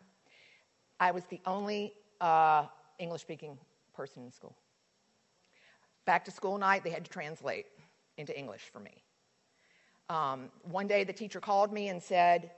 [1.00, 2.68] I was the only uh,
[3.00, 3.58] English speaking
[3.94, 4.56] person in school.
[6.06, 7.66] Back to school night, they had to translate
[8.18, 9.04] into English for me.
[10.12, 12.52] Um, one day the teacher called me and said,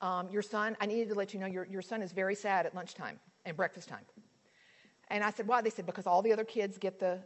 [0.00, 2.66] um, Your son, I needed to let you know your, your son is very sad
[2.66, 4.04] at lunchtime and breakfast time.
[5.06, 5.62] And I said, Why?
[5.62, 7.20] They said, Because all the other kids get the,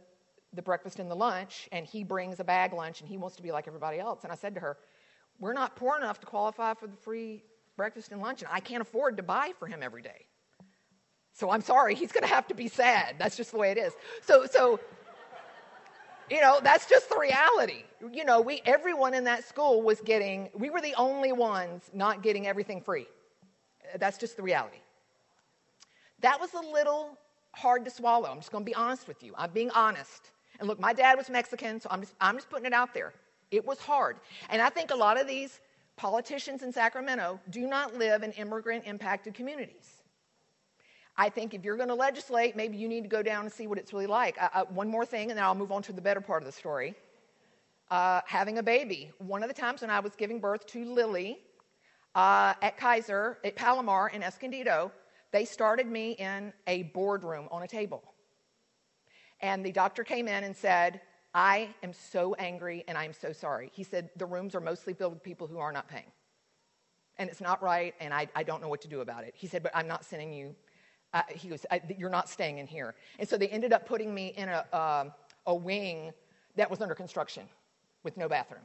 [0.53, 3.41] the breakfast and the lunch, and he brings a bag lunch and he wants to
[3.41, 4.19] be like everybody else.
[4.21, 4.77] And I said to her,
[5.39, 7.43] We're not poor enough to qualify for the free
[7.75, 10.27] breakfast and lunch, and I can't afford to buy for him every day.
[11.33, 13.15] So I'm sorry, he's going to have to be sad.
[13.17, 13.93] That's just the way it is.
[14.21, 14.79] So, so
[16.31, 17.83] you know, that's just the reality.
[18.13, 22.23] You know, we everyone in that school was getting we were the only ones not
[22.23, 23.05] getting everything free.
[23.99, 24.77] That's just the reality.
[26.21, 27.17] That was a little
[27.51, 28.29] hard to swallow.
[28.29, 29.33] I'm just going to be honest with you.
[29.37, 30.31] I'm being honest.
[30.59, 33.13] And look, my dad was Mexican, so I'm just I'm just putting it out there.
[33.51, 34.15] It was hard.
[34.49, 35.59] And I think a lot of these
[35.97, 40.00] politicians in Sacramento do not live in immigrant impacted communities.
[41.17, 43.67] I think if you're going to legislate, maybe you need to go down and see
[43.67, 44.41] what it's really like.
[44.41, 46.45] Uh, uh, one more thing, and then I'll move on to the better part of
[46.45, 46.95] the story.
[47.89, 49.11] Uh, having a baby.
[49.17, 51.39] One of the times when I was giving birth to Lily
[52.15, 54.91] uh, at Kaiser, at Palomar in Escondido,
[55.31, 58.03] they started me in a boardroom on a table.
[59.41, 61.01] And the doctor came in and said,
[61.33, 63.71] I am so angry and I'm so sorry.
[63.73, 66.11] He said, The rooms are mostly filled with people who are not paying.
[67.17, 69.33] And it's not right, and I, I don't know what to do about it.
[69.35, 70.55] He said, But I'm not sending you
[71.13, 71.65] uh, he goes,
[71.97, 72.95] You're not staying in here.
[73.19, 75.05] And so they ended up putting me in a, uh,
[75.47, 76.11] a wing
[76.55, 77.43] that was under construction
[78.03, 78.61] with no bathroom.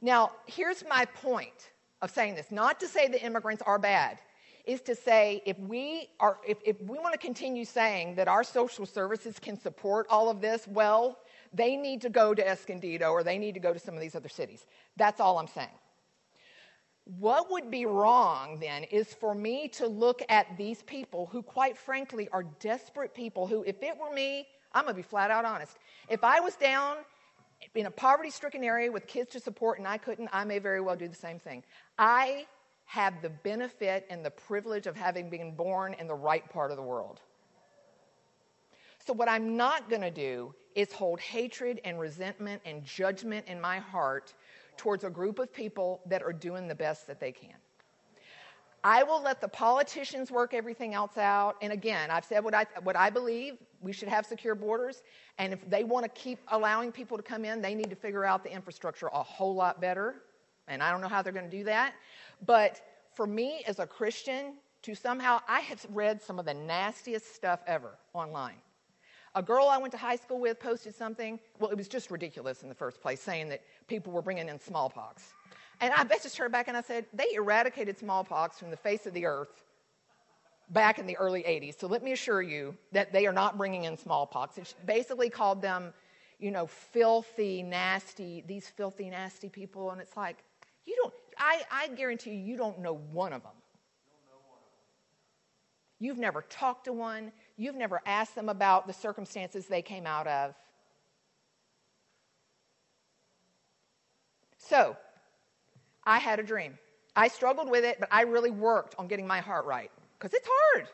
[0.00, 1.70] Now, here's my point.
[2.02, 4.18] of saying this, not to say that immigrants are bad,
[4.66, 8.44] is to say if we are if, if we want to continue saying that our
[8.44, 11.18] social services can support all of this, well,
[11.52, 14.14] they need to go to Escondido or they need to go to some of these
[14.14, 14.66] other cities.
[14.96, 15.78] That's all I'm saying.
[17.04, 21.76] What would be wrong then is for me to look at these people who, quite
[21.76, 25.44] frankly, are desperate people who, if it were me, I'm going to be flat out
[25.44, 25.76] honest.
[26.08, 26.96] If I was down
[27.74, 30.80] in a poverty stricken area with kids to support and I couldn't, I may very
[30.80, 31.62] well do the same thing.
[31.98, 32.46] I
[32.86, 36.76] have the benefit and the privilege of having been born in the right part of
[36.76, 37.20] the world.
[39.06, 43.60] So, what I'm not going to do is hold hatred and resentment and judgment in
[43.60, 44.32] my heart
[44.76, 47.54] towards a group of people that are doing the best that they can.
[48.82, 51.56] I will let the politicians work everything else out.
[51.62, 55.02] And again, I've said what I, what I believe we should have secure borders.
[55.38, 58.26] And if they want to keep allowing people to come in, they need to figure
[58.26, 60.16] out the infrastructure a whole lot better.
[60.68, 61.94] And I don't know how they're going to do that.
[62.44, 62.82] But
[63.14, 67.60] for me as a Christian, to somehow, I have read some of the nastiest stuff
[67.66, 68.60] ever online.
[69.36, 71.40] A girl I went to high school with posted something.
[71.58, 74.60] Well, it was just ridiculous in the first place, saying that people were bringing in
[74.60, 75.34] smallpox.
[75.80, 79.12] And I messaged her back and I said, they eradicated smallpox from the face of
[79.12, 79.64] the earth
[80.70, 81.78] back in the early 80s.
[81.78, 84.56] So let me assure you that they are not bringing in smallpox.
[84.56, 85.92] It basically called them,
[86.38, 89.90] you know, filthy, nasty, these filthy, nasty people.
[89.90, 90.44] And it's like,
[90.86, 93.52] you don't, I, I guarantee you, you don't know one of them.
[95.98, 97.32] You've never talked to one.
[97.56, 100.54] You've never asked them about the circumstances they came out of.
[104.58, 104.96] So,
[106.04, 106.78] I had a dream.
[107.14, 110.48] I struggled with it, but I really worked on getting my heart right because it's
[110.50, 110.88] hard.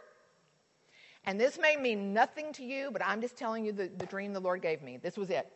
[1.25, 4.33] And this may mean nothing to you, but I'm just telling you the, the dream
[4.33, 4.97] the Lord gave me.
[4.97, 5.51] This was it.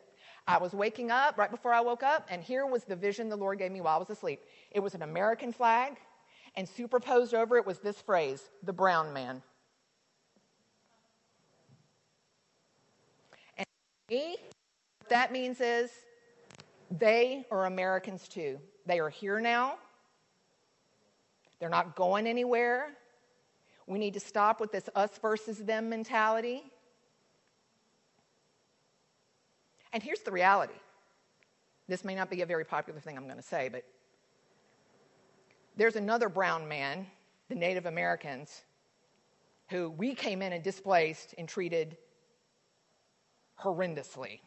[0.47, 3.35] I was waking up right before I woke up, and here was the vision the
[3.35, 4.41] Lord gave me while I was asleep.
[4.71, 5.97] It was an American flag,
[6.55, 9.41] and superposed over it was this phrase the brown man.
[14.09, 14.37] Me,
[14.99, 15.89] what that means is
[16.91, 18.59] they are Americans too.
[18.85, 19.75] They are here now,
[21.59, 22.89] they're not going anywhere.
[23.87, 26.63] We need to stop with this us versus them mentality.
[29.93, 30.73] And here's the reality
[31.87, 33.83] this may not be a very popular thing I'm going to say, but
[35.77, 37.05] there's another brown man,
[37.47, 38.63] the Native Americans,
[39.69, 41.97] who we came in and displaced and treated
[43.61, 44.39] horrendously.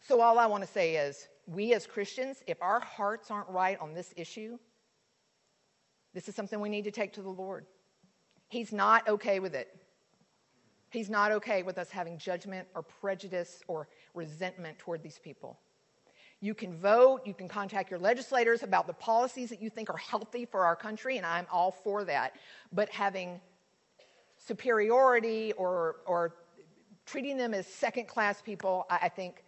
[0.00, 3.78] So, all I want to say is we as Christians, if our hearts aren't right
[3.80, 4.58] on this issue,
[6.12, 7.66] this is something we need to take to the Lord.
[8.48, 9.76] He's not okay with it.
[10.90, 15.58] He's not okay with us having judgment or prejudice or resentment toward these people.
[16.40, 19.96] You can vote, you can contact your legislators about the policies that you think are
[19.96, 22.34] healthy for our country, and I'm all for that.
[22.72, 23.40] But having
[24.46, 26.34] superiority or, or
[27.06, 29.44] treating them as second class people, I, I think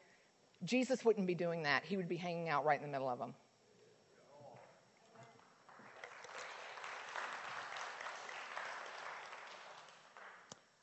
[0.64, 1.84] Jesus wouldn't be doing that.
[1.84, 3.34] He would be hanging out right in the middle of them.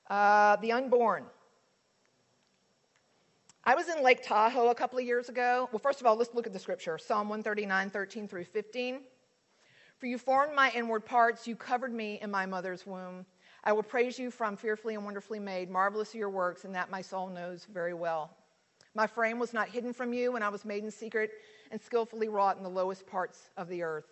[0.09, 1.25] Uh, the unborn.
[3.65, 5.69] I was in Lake Tahoe a couple of years ago.
[5.71, 8.99] Well, first of all, let's look at the scripture Psalm 139, 13 through 15.
[9.97, 13.25] For you formed my inward parts, you covered me in my mother's womb.
[13.63, 15.69] I will praise you from fearfully and wonderfully made.
[15.69, 18.35] Marvelous are your works, and that my soul knows very well.
[18.95, 21.31] My frame was not hidden from you when I was made in secret
[21.71, 24.05] and skillfully wrought in the lowest parts of the earth.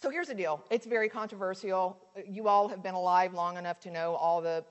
[0.00, 1.98] So here's the deal it's very controversial.
[2.26, 4.64] You all have been alive long enough to know all the,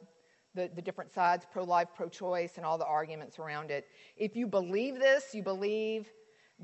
[0.54, 3.88] the, the different sides pro life, pro choice, and all the arguments around it.
[4.16, 6.08] If you believe this, you believe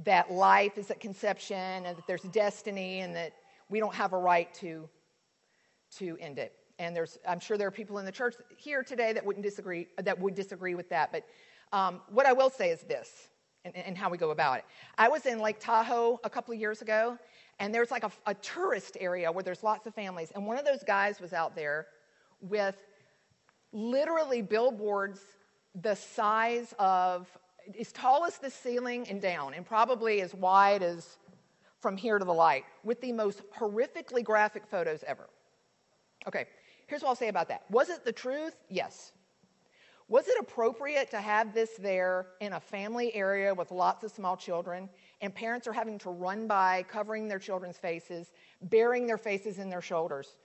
[0.06, 3.34] that life is at conception and that there's destiny and that
[3.70, 4.88] we don't have a right to,
[5.98, 6.54] to end it.
[6.80, 9.88] And there's, I'm sure there are people in the church here today that wouldn't disagree,
[9.98, 11.12] that would disagree with that.
[11.12, 11.26] But
[11.72, 13.10] um, what I will say is this,
[13.64, 14.66] and, and, how we go about it.
[14.98, 17.18] I was in Lake Tahoe a couple of years ago,
[17.60, 20.32] and there's like a, a tourist area where there's lots of families.
[20.34, 21.86] And one of those guys was out there
[22.42, 22.76] with
[23.72, 25.20] literally billboards
[25.76, 27.28] the size of
[27.80, 31.18] as tall as the ceiling and down, and probably as wide as
[31.80, 35.30] from here to the light, with the most horrifically graphic photos ever.
[36.28, 36.46] Okay,
[36.88, 37.64] here's what I'll say about that.
[37.70, 38.56] Was it the truth?
[38.70, 39.12] Yes.
[40.08, 44.36] Was it appropriate to have this there in a family area with lots of small
[44.36, 44.90] children
[45.22, 49.70] and parents are having to run by covering their children's faces, burying their faces in
[49.70, 50.36] their shoulders?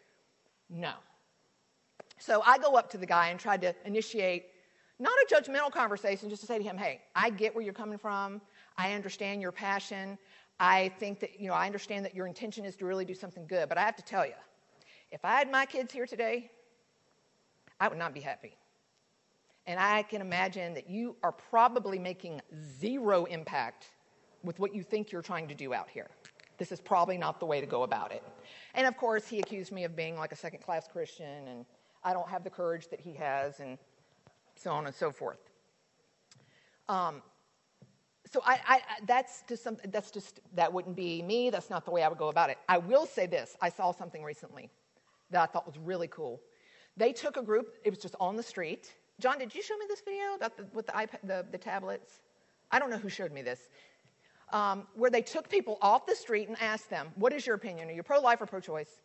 [0.70, 0.92] No.
[2.18, 4.46] So I go up to the guy and try to initiate
[4.98, 7.98] not a judgmental conversation, just to say to him, hey, I get where you're coming
[7.98, 8.40] from.
[8.78, 10.16] I understand your passion.
[10.58, 13.46] I think that, you know, I understand that your intention is to really do something
[13.46, 13.68] good.
[13.68, 14.32] But I have to tell you,
[15.10, 16.50] if I had my kids here today,
[17.80, 18.56] I would not be happy.
[19.66, 22.40] And I can imagine that you are probably making
[22.78, 23.86] zero impact
[24.42, 26.08] with what you think you're trying to do out here.
[26.58, 28.22] This is probably not the way to go about it.
[28.74, 31.66] And of course, he accused me of being like a second class Christian, and
[32.04, 33.76] I don't have the courage that he has, and
[34.54, 35.50] so on and so forth.
[36.88, 37.22] Um,
[38.32, 41.50] so I, I, that's just some, that's just that wouldn't be me.
[41.50, 42.58] That's not the way I would go about it.
[42.68, 44.70] I will say this: I saw something recently
[45.30, 46.40] that I thought was really cool.
[46.96, 47.74] They took a group.
[47.84, 48.92] It was just on the street.
[49.20, 52.20] John, did you show me this video about the, with the iPad, the, the tablets?
[52.70, 53.60] I don't know who showed me this.
[54.52, 57.88] Um, where they took people off the street and asked them, "What is your opinion?
[57.88, 59.00] Are you pro-life or pro-choice?"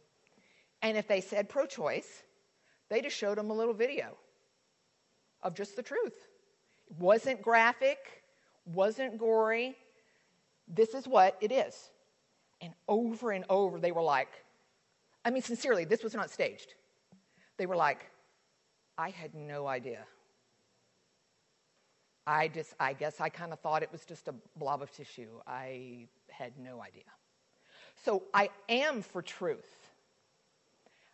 [0.84, 2.24] And if they said pro-choice,
[2.90, 4.18] they just showed them a little video
[5.42, 6.28] of just the truth.
[6.90, 8.24] It wasn't graphic,
[8.66, 9.76] wasn't gory.
[10.68, 11.90] This is what it is.
[12.62, 14.30] And over and over, they were like,
[15.24, 16.74] I mean, sincerely, this was not staged.
[17.58, 18.10] They were like,
[18.98, 20.06] I had no idea.
[22.26, 25.30] I just, I guess I kind of thought it was just a blob of tissue.
[25.48, 27.04] I had no idea.
[28.04, 29.90] So I am for truth.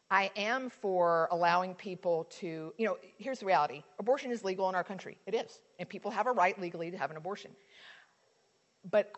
[0.09, 4.75] I am for allowing people to, you know, here's the reality abortion is legal in
[4.75, 5.17] our country.
[5.25, 5.59] It is.
[5.79, 7.51] And people have a right legally to have an abortion.
[8.89, 9.11] But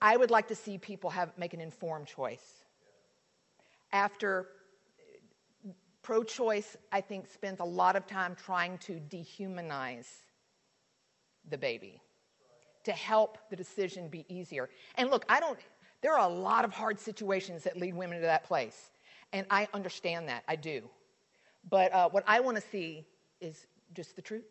[0.00, 2.59] I would like to see people have, make an informed choice.
[3.92, 4.48] After
[6.02, 10.08] pro choice, I think, spends a lot of time trying to dehumanize
[11.48, 12.00] the baby
[12.84, 14.70] to help the decision be easier.
[14.94, 15.58] And look, I don't,
[16.00, 18.90] there are a lot of hard situations that lead women to that place.
[19.32, 20.88] And I understand that, I do.
[21.68, 23.06] But uh, what I want to see
[23.40, 24.46] is just the truth.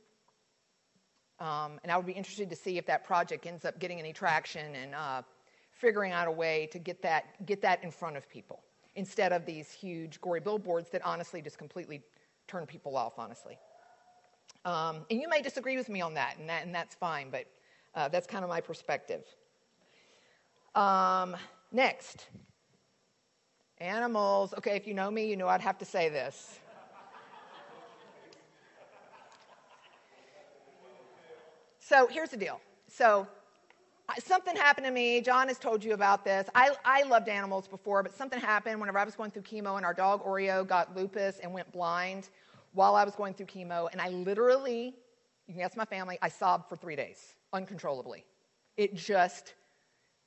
[1.40, 4.14] Um, and I would be interested to see if that project ends up getting any
[4.14, 5.22] traction and uh,
[5.72, 8.62] figuring out a way to get that, get that in front of people
[9.00, 12.02] instead of these huge gory billboards that honestly just completely
[12.48, 13.58] turn people off, honestly.
[14.66, 17.46] Um, and you may disagree with me on that, and, that, and that's fine, but
[17.96, 19.24] uh, that's kind of my perspective.
[20.76, 21.38] Um,
[21.72, 22.28] next,
[23.78, 24.54] animals.
[24.58, 26.60] Okay, if you know me, you know I'd have to say this.
[31.80, 32.60] so here's the deal.
[32.90, 33.28] So
[34.18, 35.22] something happened to me.
[35.22, 36.50] John has told you about this.
[36.56, 39.86] I, I loved animals before, but something happened whenever I was going through chemo, and
[39.86, 42.30] our dog Oreo got lupus and went blind
[42.74, 43.88] while I was going through chemo.
[43.92, 44.96] And I literally,
[45.48, 48.26] you can ask my family, I sobbed for three days uncontrollably.
[48.78, 49.54] It just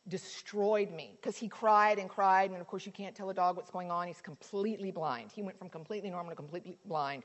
[0.09, 2.51] destroyed me because he cried and cried.
[2.51, 4.07] And of course, you can't tell a dog what's going on.
[4.07, 5.31] He's completely blind.
[5.33, 7.23] He went from completely normal to completely blind.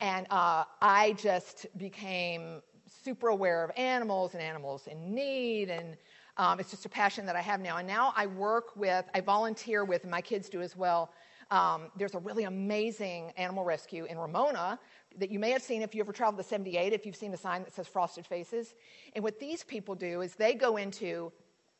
[0.00, 5.70] And uh, I just became super aware of animals and animals in need.
[5.70, 5.96] And
[6.36, 7.78] um, it's just a passion that I have now.
[7.78, 11.10] And now I work with, I volunteer with, and my kids do as well.
[11.50, 14.78] Um, there's a really amazing animal rescue in Ramona
[15.18, 17.36] that you may have seen if you ever traveled to 78, if you've seen the
[17.36, 18.74] sign that says Frosted Faces.
[19.14, 21.32] And what these people do is they go into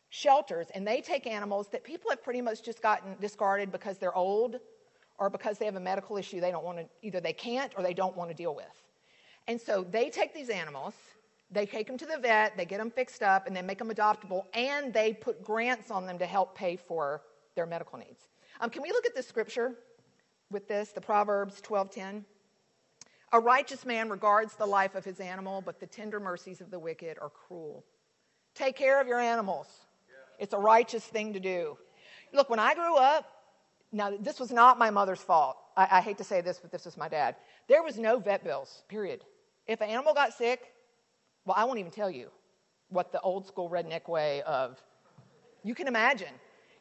[0.09, 4.16] shelters and they take animals that people have pretty much just gotten discarded because they're
[4.16, 4.57] old
[5.18, 7.82] or because they have a medical issue they don't want to, either they can't or
[7.82, 8.86] they don't want to deal with.
[9.49, 10.94] And so they take these animals,
[11.51, 13.90] they take them to the vet, they get them fixed up, and they make them
[13.90, 17.22] adoptable, and they put grants on them to help pay for
[17.55, 18.28] their medical needs.
[18.61, 19.74] Um, can we look at the scripture
[20.51, 22.24] with this, the Proverbs 12:10?
[23.32, 26.78] A righteous man regards the life of his animal, but the tender mercies of the
[26.78, 27.84] wicked are cruel.
[28.55, 29.66] Take care of your animals.
[30.38, 31.76] It's a righteous thing to do.
[32.32, 33.30] Look, when I grew up,
[33.92, 35.57] now this was not my mother's fault.
[35.76, 37.36] I, I hate to say this, but this was my dad.
[37.68, 39.24] There was no vet bills, period.
[39.66, 40.72] If an animal got sick,
[41.44, 42.30] well, I won't even tell you
[42.88, 44.80] what the old school redneck way of,
[45.64, 46.32] you can imagine.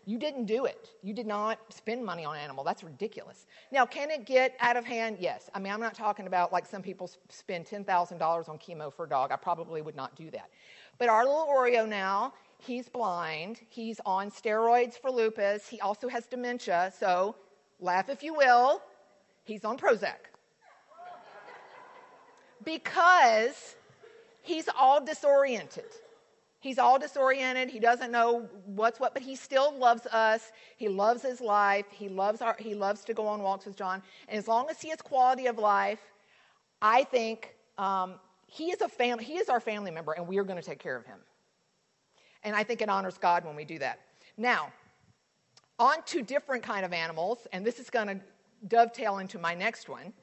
[0.08, 0.92] You didn't do it.
[1.02, 2.64] You did not spend money on an animal.
[2.64, 3.48] That's ridiculous.
[3.72, 5.18] Now, can it get out of hand?
[5.20, 5.50] Yes.
[5.56, 9.10] I mean, I'm not talking about like some people spend $10,000 on chemo for a
[9.10, 9.32] dog.
[9.32, 10.52] I probably would not do that.
[11.00, 13.62] But our little Oreo now, he's blind.
[13.70, 15.68] He's on steroids for lupus.
[15.68, 16.94] He also has dementia.
[16.98, 17.36] So,
[17.80, 18.84] laugh if you will,
[19.44, 20.30] he's on Prozac.
[22.66, 23.76] Because
[24.42, 25.86] he's all disoriented.
[26.60, 27.70] He's all disoriented.
[27.70, 30.52] He doesn't know what's what, but he still loves us.
[30.78, 31.86] He loves his life.
[31.92, 34.02] He loves, our, he loves to go on walks with John.
[34.28, 36.00] And as long as he has quality of life,
[36.82, 38.16] I think um,
[38.48, 40.80] he is a family, he is our family member, and we are going to take
[40.80, 41.20] care of him.
[42.44, 44.00] And I think it honors God when we do that.
[44.38, 44.72] Now,
[45.78, 48.20] on to different kind of animals, and this is going to
[48.68, 50.14] dovetail into my next one.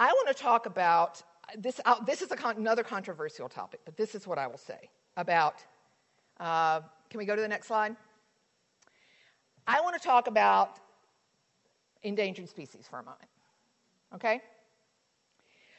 [0.00, 1.22] I want to talk about
[1.58, 1.78] this.
[1.84, 4.88] Uh, this is con- another controversial topic, but this is what I will say.
[5.16, 5.62] about.
[6.38, 6.80] Uh,
[7.10, 7.94] can we go to the next slide?
[9.66, 10.78] I want to talk about
[12.02, 13.28] endangered species for a moment.
[14.14, 14.40] Okay?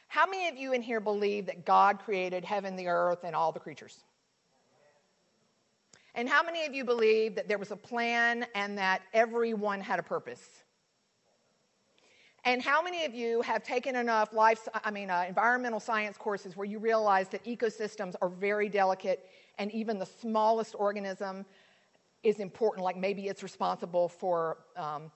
[0.06, 3.50] How many of you in here believe that God created heaven, the earth, and all
[3.50, 4.04] the creatures?
[6.14, 9.98] And how many of you believe that there was a plan and that everyone had
[9.98, 10.62] a purpose?
[12.44, 16.56] And how many of you have taken enough life, I mean, uh, environmental science courses
[16.56, 19.28] where you realize that ecosystems are very delicate
[19.58, 21.46] and even the smallest organism
[22.24, 25.10] is important, like maybe it's responsible for, um,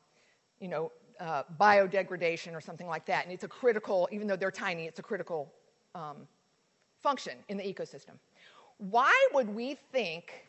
[0.61, 3.25] you know, uh, biodegradation or something like that.
[3.25, 5.53] And it's a critical, even though they're tiny, it's a critical
[5.95, 6.29] um,
[7.03, 8.19] function in the ecosystem.
[8.79, 10.46] Why would we think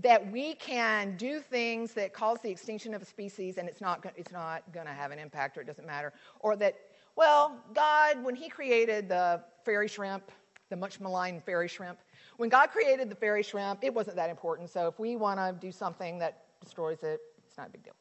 [0.00, 4.04] that we can do things that cause the extinction of a species and it's not,
[4.16, 6.12] it's not going to have an impact or it doesn't matter.
[6.40, 6.76] Or that,
[7.16, 10.30] well, God, when He created the fairy shrimp,
[10.70, 11.98] the much maligned fairy shrimp,
[12.36, 14.70] when God created the fairy shrimp, it wasn't that important.
[14.70, 17.94] So if we want to do something that destroys it, it's not a big deal.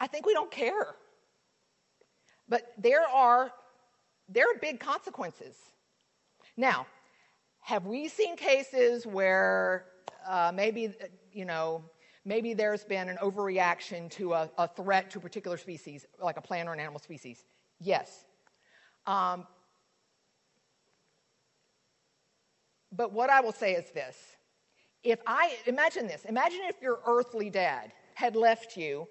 [0.00, 0.96] I think we don't care.
[2.48, 3.52] But there are,
[4.28, 5.54] there are big consequences.
[6.56, 6.86] Now,
[7.70, 9.84] have we seen cases where
[10.26, 10.92] uh, maybe,
[11.32, 11.84] you know,
[12.24, 16.40] maybe there's been an overreaction to a, a, threat to a particular species, like a
[16.40, 17.44] plant or an animal species?
[17.78, 18.24] Yes.
[19.06, 19.46] Um,
[22.90, 24.16] but what I will say is this.
[25.04, 29.06] If I, imagine this, imagine if your earthly dad had left you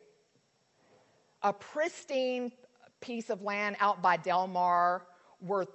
[1.42, 2.52] a pristine
[3.00, 5.06] piece of land out by Del Mar
[5.40, 5.70] worth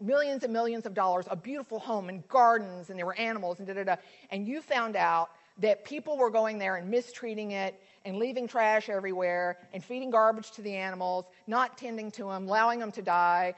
[0.00, 3.66] millions and millions of dollars, a beautiful home and gardens, and there were animals and
[3.66, 3.96] da da da,
[4.30, 8.88] and you found out that people were going there and mistreating it and leaving trash
[8.88, 13.54] everywhere and feeding garbage to the animals, not tending to them, allowing them to die,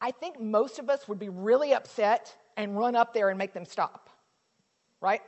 [0.00, 3.54] I think most of us would be really upset and run up there and make
[3.54, 4.10] them stop.
[5.00, 5.22] Right?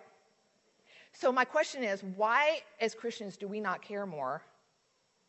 [1.13, 4.43] So, my question is why, as Christians, do we not care more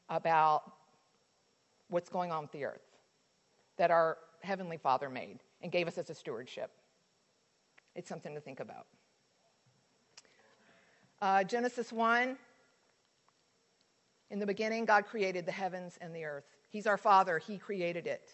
[0.09, 0.63] about
[1.87, 2.81] what's going on with the earth?
[3.77, 6.71] That our Heavenly Father made and gave us as a stewardship.
[7.95, 8.87] It's something to think about.
[11.21, 12.37] Uh, Genesis 1
[14.29, 16.45] In the beginning, God created the heavens and the earth.
[16.69, 18.29] He's our Father, He created it.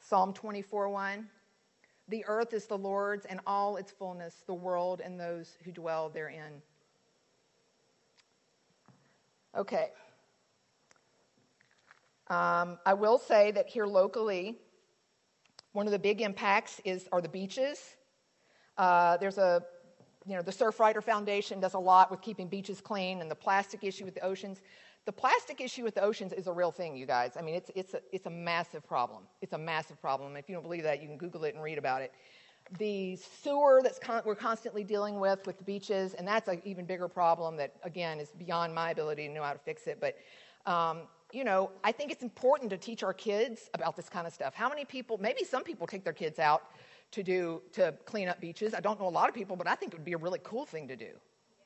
[0.00, 1.28] Psalm 24 1
[2.08, 6.08] The earth is the Lord's and all its fullness, the world and those who dwell
[6.08, 6.62] therein.
[9.56, 9.90] Okay.
[12.32, 14.56] Um, I will say that here locally,
[15.72, 17.78] one of the big impacts is are the beaches.
[18.78, 19.62] Uh, there's a,
[20.26, 23.84] you know, the Surfrider Foundation does a lot with keeping beaches clean, and the plastic
[23.84, 24.62] issue with the oceans.
[25.04, 27.32] The plastic issue with the oceans is a real thing, you guys.
[27.36, 29.24] I mean, it's it's a, it's a massive problem.
[29.42, 30.34] It's a massive problem.
[30.36, 32.14] If you don't believe that, you can Google it and read about it.
[32.78, 36.86] The sewer that's con- we're constantly dealing with with the beaches, and that's an even
[36.86, 40.00] bigger problem that again is beyond my ability to know how to fix it.
[40.00, 40.16] But
[40.64, 41.02] um,
[41.32, 44.54] you know, I think it's important to teach our kids about this kind of stuff.
[44.54, 46.62] How many people, maybe some people take their kids out
[47.12, 48.74] to do, to clean up beaches.
[48.74, 50.40] I don't know a lot of people, but I think it would be a really
[50.42, 51.10] cool thing to do.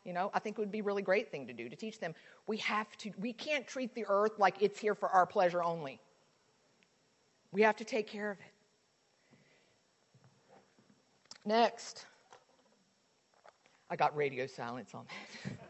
[0.04, 1.98] You know, I think it would be a really great thing to do to teach
[1.98, 2.14] them
[2.46, 6.00] we have to, we can't treat the earth like it's here for our pleasure only.
[7.52, 8.44] We have to take care of it.
[11.44, 12.06] Next.
[13.88, 15.06] I got radio silence on
[15.44, 15.52] that.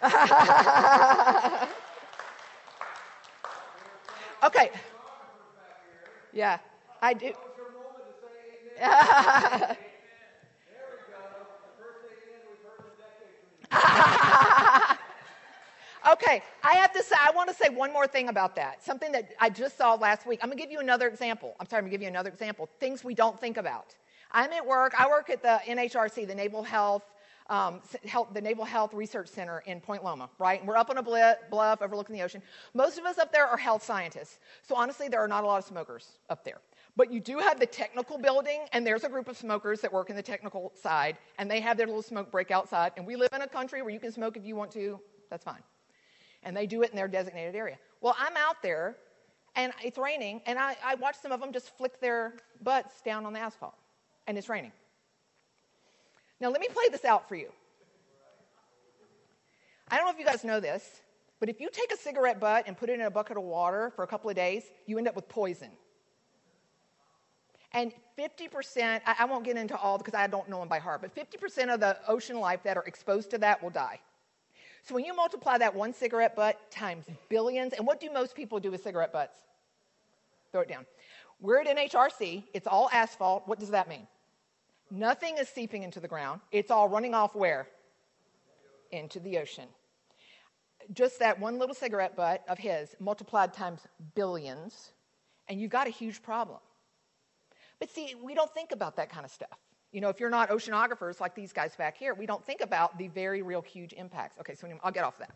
[4.44, 4.70] okay.
[6.32, 6.58] Yeah,
[7.02, 7.32] I do.
[16.12, 18.84] okay, I have to say, I want to say one more thing about that.
[18.84, 20.38] Something that I just saw last week.
[20.42, 21.56] I'm going to give you another example.
[21.58, 22.68] I'm sorry, I'm going to give you another example.
[22.78, 23.96] Things we don't think about.
[24.30, 24.94] I'm at work.
[24.96, 27.02] I work at the NHRC, the Naval Health
[27.48, 30.58] um, health, the Naval Health Research Center in Point Loma, right?
[30.60, 31.02] And we're up on a
[31.50, 32.42] bluff overlooking the ocean.
[32.74, 34.38] Most of us up there are health scientists.
[34.62, 36.60] So honestly, there are not a lot of smokers up there.
[36.96, 40.10] But you do have the technical building, and there's a group of smokers that work
[40.10, 42.92] in the technical side, and they have their little smoke break outside.
[42.96, 44.98] And we live in a country where you can smoke if you want to,
[45.30, 45.62] that's fine.
[46.42, 47.78] And they do it in their designated area.
[48.00, 48.96] Well, I'm out there,
[49.54, 53.24] and it's raining, and I, I watch some of them just flick their butts down
[53.24, 53.74] on the asphalt,
[54.26, 54.72] and it's raining.
[56.40, 57.50] Now, let me play this out for you.
[59.90, 61.00] I don't know if you guys know this,
[61.40, 63.92] but if you take a cigarette butt and put it in a bucket of water
[63.96, 65.70] for a couple of days, you end up with poison.
[67.72, 71.14] And 50%, I, won't get into all because I don't know them by heart, but
[71.14, 74.00] 50% of the ocean life that are exposed to that will die.
[74.82, 78.58] So when you multiply that one cigarette butt times billions, and what do most people
[78.58, 79.38] do with cigarette butts?
[80.50, 80.86] Throw it down.
[81.40, 83.46] We're at NHRC, it's all asphalt.
[83.46, 84.06] What does that mean?
[84.90, 86.40] Nothing is seeping into the ground.
[86.50, 87.68] It's all running off where?
[88.90, 89.68] Into the ocean.
[90.92, 93.80] Just that one little cigarette butt of his multiplied times
[94.14, 94.92] billions,
[95.48, 96.58] and you've got a huge problem.
[97.78, 99.58] But see, we don't think about that kind of stuff.
[99.92, 102.98] You know, if you're not oceanographers like these guys back here, we don't think about
[102.98, 104.38] the very real huge impacts.
[104.40, 105.32] Okay, so I'll get off that.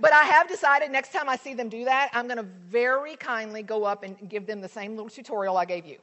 [0.00, 3.16] but I have decided next time I see them do that, I'm going to very
[3.16, 5.98] kindly go up and give them the same little tutorial I gave you.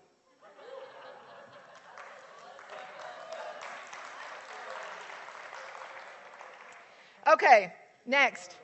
[7.33, 7.73] Okay,
[8.05, 8.57] next.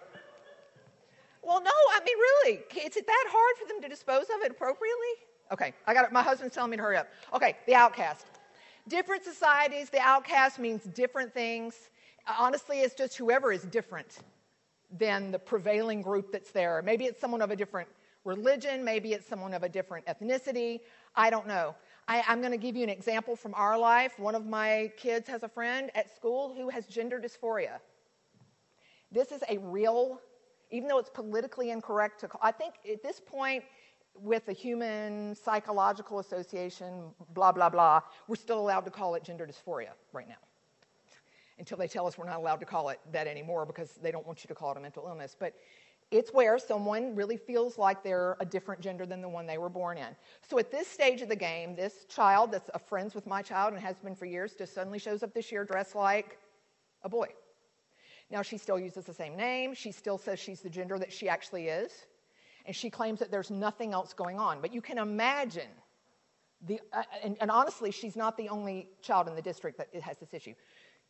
[1.42, 4.52] Well, no, I mean, really, is it that hard for them to dispose of it
[4.52, 5.26] appropriately?
[5.52, 6.12] Okay, I got it.
[6.12, 7.08] My husband's telling me to hurry up.
[7.34, 8.28] Okay, the outcast.
[8.88, 11.90] Different societies, the outcast means different things.
[12.38, 14.20] Honestly, it's just whoever is different
[14.92, 16.84] than the prevailing group that's there.
[16.84, 17.90] Maybe it's someone of a different
[18.24, 20.82] religion, maybe it's someone of a different ethnicity.
[21.16, 21.76] I don't know.
[22.08, 24.20] I, am going to give you an example from our life.
[24.20, 27.80] One of my kids has a friend at school who has gender dysphoria.
[29.12, 30.22] This is a real,
[30.72, 33.64] even though it's politically incorrect to call, I think at this point,
[34.16, 39.48] with the Human Psychological Association, blah, blah, blah, we're still allowed to call it gender
[39.48, 40.36] dysphoria right now.
[41.58, 44.26] Until they tell us we're not allowed to call it that anymore because they don't
[44.26, 45.36] want you to call it a mental illness.
[45.38, 45.54] But
[46.12, 49.70] it's where someone really feels like they're a different gender than the one they were
[49.70, 50.16] born in.
[50.50, 53.74] So at this stage of the game, this child that's a friends with my child
[53.74, 56.40] and has been for years just suddenly shows up this year dressed like
[57.04, 57.28] a boy.
[58.30, 59.74] Now she still uses the same name.
[59.74, 61.92] She still says she's the gender that she actually is
[62.70, 64.62] and she claims that there's nothing else going on.
[64.62, 65.70] But you can imagine
[66.68, 70.18] the, uh, and, and, honestly, she's not the only child in the district that has
[70.18, 70.54] this issue.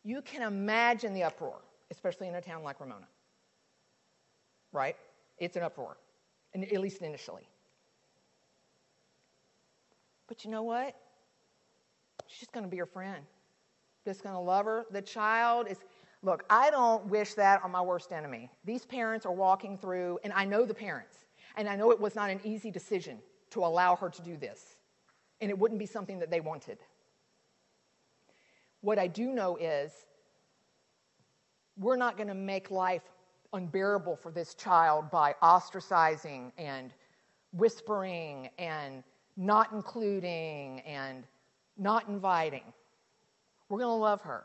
[0.04, 1.60] You can imagine the uproar,
[1.90, 3.06] especially in a town like Ramona.
[4.72, 4.96] Right?
[5.36, 5.98] It's an uproar,
[6.54, 7.46] at least initially.
[10.28, 10.96] But you know what?
[12.28, 13.24] She's just going to be her friend.
[14.06, 14.86] Just going to love her.
[14.90, 15.78] The child is.
[16.22, 18.50] Look, I don't wish that on my worst enemy.
[18.64, 21.24] These parents are walking through, and I know the parents.
[21.56, 23.18] And I know it was not an easy decision
[23.50, 24.76] to allow her to do this,
[25.40, 26.78] and it wouldn't be something that they wanted.
[28.82, 29.92] What I do know is
[31.76, 33.02] we're not going to make life
[33.52, 36.92] unbearable for this child by ostracizing and
[37.52, 39.02] whispering and
[39.36, 41.24] not including and
[41.76, 42.62] not inviting.
[43.68, 44.44] We're going to love her.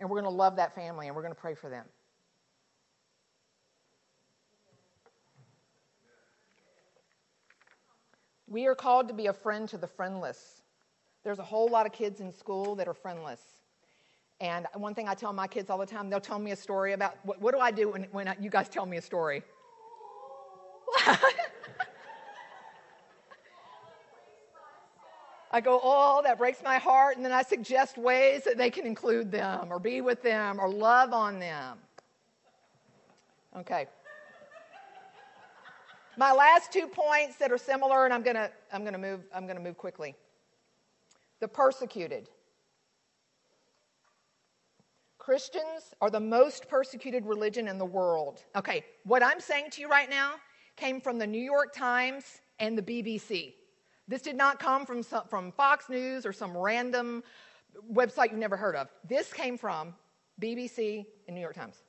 [0.00, 1.84] And we're going to love that family and we're going to pray for them.
[8.46, 10.62] We are called to be a friend to the friendless.
[11.24, 13.40] There's a whole lot of kids in school that are friendless.
[14.40, 16.92] And one thing I tell my kids all the time, they'll tell me a story
[16.92, 19.42] about what, what do I do when, when I, you guys tell me a story?
[25.54, 27.14] I go, oh, that breaks my heart.
[27.14, 30.68] And then I suggest ways that they can include them or be with them or
[30.68, 31.78] love on them.
[33.56, 33.86] Okay.
[36.16, 39.54] My last two points that are similar, and I'm to I'm to move I'm to
[39.60, 40.16] move quickly.
[41.38, 42.28] The persecuted.
[45.18, 48.42] Christians are the most persecuted religion in the world.
[48.56, 50.32] Okay, what I'm saying to you right now
[50.76, 53.54] came from the New York Times and the BBC.
[54.06, 57.22] This did not come from, some, from Fox News or some random
[57.92, 58.88] website you've never heard of.
[59.08, 59.94] This came from
[60.40, 61.82] BBC and New York Times.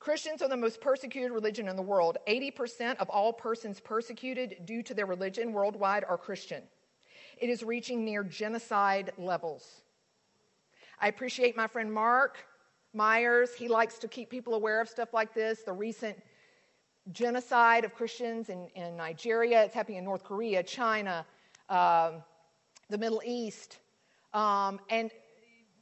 [0.00, 2.18] Christians are the most persecuted religion in the world.
[2.28, 6.62] 80% of all persons persecuted due to their religion worldwide are Christian.
[7.40, 9.82] It is reaching near genocide levels.
[11.00, 12.38] I appreciate my friend Mark
[12.94, 13.54] Myers.
[13.54, 15.62] He likes to keep people aware of stuff like this.
[15.62, 16.20] The recent
[17.12, 21.24] genocide of Christians in, in Nigeria, it's happening in North Korea, China,
[21.68, 22.22] um,
[22.88, 23.78] the Middle East.
[24.34, 25.10] Um, and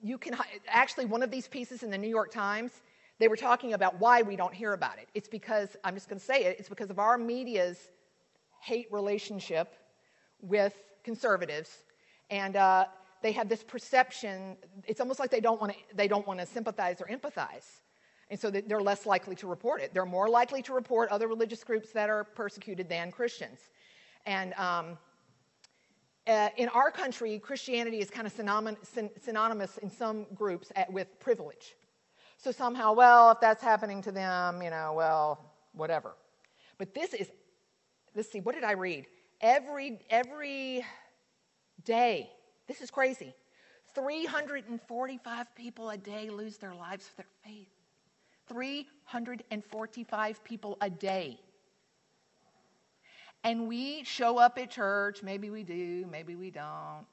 [0.02, 0.36] you can
[0.68, 2.72] actually, one of these pieces in the New York Times
[3.18, 5.08] they were talking about why we don't hear about it.
[5.14, 7.78] It's because, I'm just going to say it, it's because of our media's
[8.60, 9.74] hate relationship
[10.40, 11.70] with conservatives.
[12.30, 12.86] And uh,
[13.22, 14.56] they have this perception,
[14.86, 17.80] it's almost like they don't want to, they don't want to sympathize or empathize.
[18.28, 19.94] And so they're less likely to report it.
[19.94, 23.60] They're more likely to report other religious groups that are persecuted than Christians.
[24.26, 24.98] And um,
[26.26, 31.76] uh, in our country, Christianity is kind of synonymous in some groups at, with privilege.
[32.36, 36.16] So somehow, well, if that's happening to them, you know, well, whatever.
[36.78, 37.30] But this is,
[38.14, 39.06] let's see, what did I read?
[39.40, 40.84] Every, every
[41.84, 42.30] day,
[42.66, 43.34] this is crazy.
[43.94, 47.75] 345 people a day lose their lives for their faith.
[48.48, 51.38] 345 people a day.
[53.44, 55.22] And we show up at church.
[55.22, 57.06] Maybe we do, maybe we don't.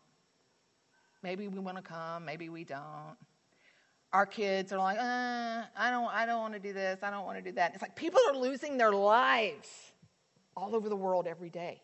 [1.21, 3.15] Maybe we want to come, maybe we don't.
[4.11, 7.25] Our kids are like, uh, I don't, I don't want to do this, I don't
[7.25, 7.73] want to do that.
[7.73, 9.69] It's like people are losing their lives
[10.55, 11.81] all over the world every day.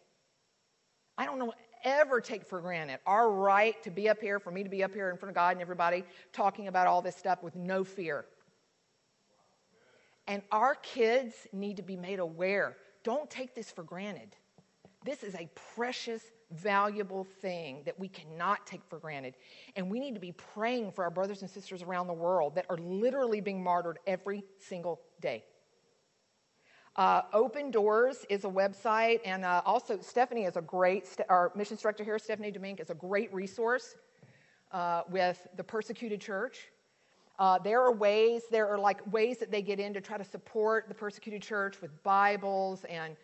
[1.18, 4.64] I don't know ever take for granted our right to be up here, for me
[4.64, 7.42] to be up here in front of God and everybody talking about all this stuff
[7.44, 8.26] with no fear.
[10.30, 12.78] And our kids need to be made aware.
[13.04, 14.36] Don't take this for granted.
[15.04, 16.22] This is a precious,
[16.52, 19.34] valuable thing that we cannot take for granted.
[19.76, 22.68] And we need to be praying for our brothers and sisters around the world that
[22.70, 25.44] are literally being martyred every single day.
[26.96, 31.74] Uh, Open Doors is a website, and uh, also Stephanie is a great, our mission
[31.74, 33.96] instructor here, Stephanie Domink, is a great resource
[34.74, 36.68] uh, with the persecuted church.
[37.40, 40.26] Uh, there are ways, there are like ways that they get in to try to
[40.26, 43.16] support the persecuted church with Bibles and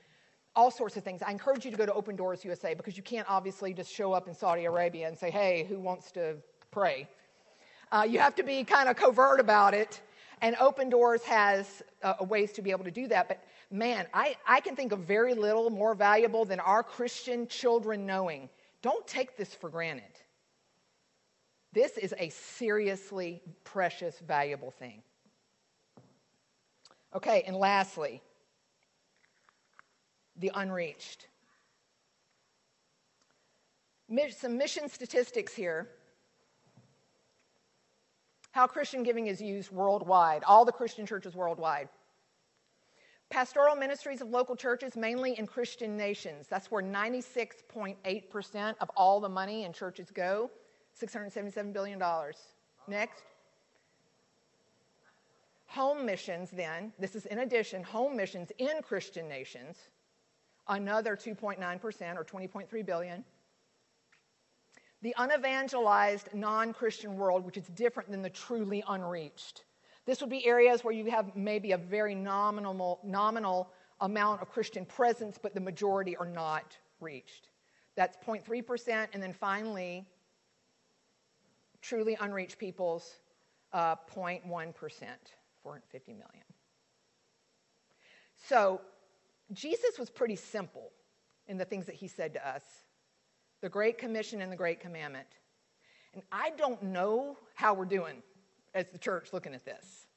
[0.55, 1.22] all sorts of things.
[1.22, 4.13] I encourage you to go to Open Doors USA because you can't obviously just show
[4.13, 6.38] up in Saudi Arabia and say, hey, who wants to
[6.72, 7.09] pray?
[7.91, 9.99] Uh, you have to be kind of covert about it.
[10.41, 13.28] And Open Doors has uh, ways to be able to do that.
[13.28, 18.05] But man, I, I can think of very little more valuable than our Christian children
[18.05, 18.47] knowing.
[18.82, 20.03] Don't take this for granted.
[21.76, 25.03] This is a seriously precious, valuable thing.
[27.13, 28.21] Okay, and lastly,
[30.38, 31.28] the unreached.
[34.38, 35.89] Some mission statistics here.
[38.51, 41.89] How Christian giving is used worldwide, all the Christian churches worldwide.
[43.30, 46.47] Pastoral ministries of local churches, mainly in Christian nations.
[46.47, 50.49] That's where 96.8% of all the money in churches go.
[51.01, 52.01] $677 billion.
[52.87, 53.23] Next.
[55.67, 59.77] Home missions, then, this is in addition, home missions in Christian nations,
[60.67, 63.23] another 2.9% or 20.3 billion.
[65.01, 69.65] The unevangelized non Christian world, which is different than the truly unreached.
[70.05, 73.71] This would be areas where you have maybe a very nominal, nominal
[74.01, 77.49] amount of Christian presence, but the majority are not reached.
[77.95, 79.07] That's 0.3%.
[79.13, 80.05] And then finally,
[81.88, 83.19] truly unreached peoples,
[83.73, 84.43] uh, 0.1%,
[85.63, 86.43] 450 million.
[88.47, 88.81] So
[89.53, 90.91] Jesus was pretty simple
[91.47, 92.63] in the things that he said to us
[93.61, 95.27] the Great Commission and the Great Commandment.
[96.13, 98.21] And I don't know how we're doing
[98.73, 100.07] as the church looking at this.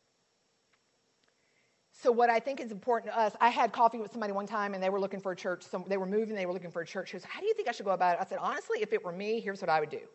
[1.92, 4.74] So, what I think is important to us, I had coffee with somebody one time
[4.74, 5.64] and they were looking for a church.
[5.64, 7.10] So they were moving, they were looking for a church.
[7.10, 8.20] She How do you think I should go about it?
[8.20, 10.06] I said, Honestly, if it were me, here's what I would do.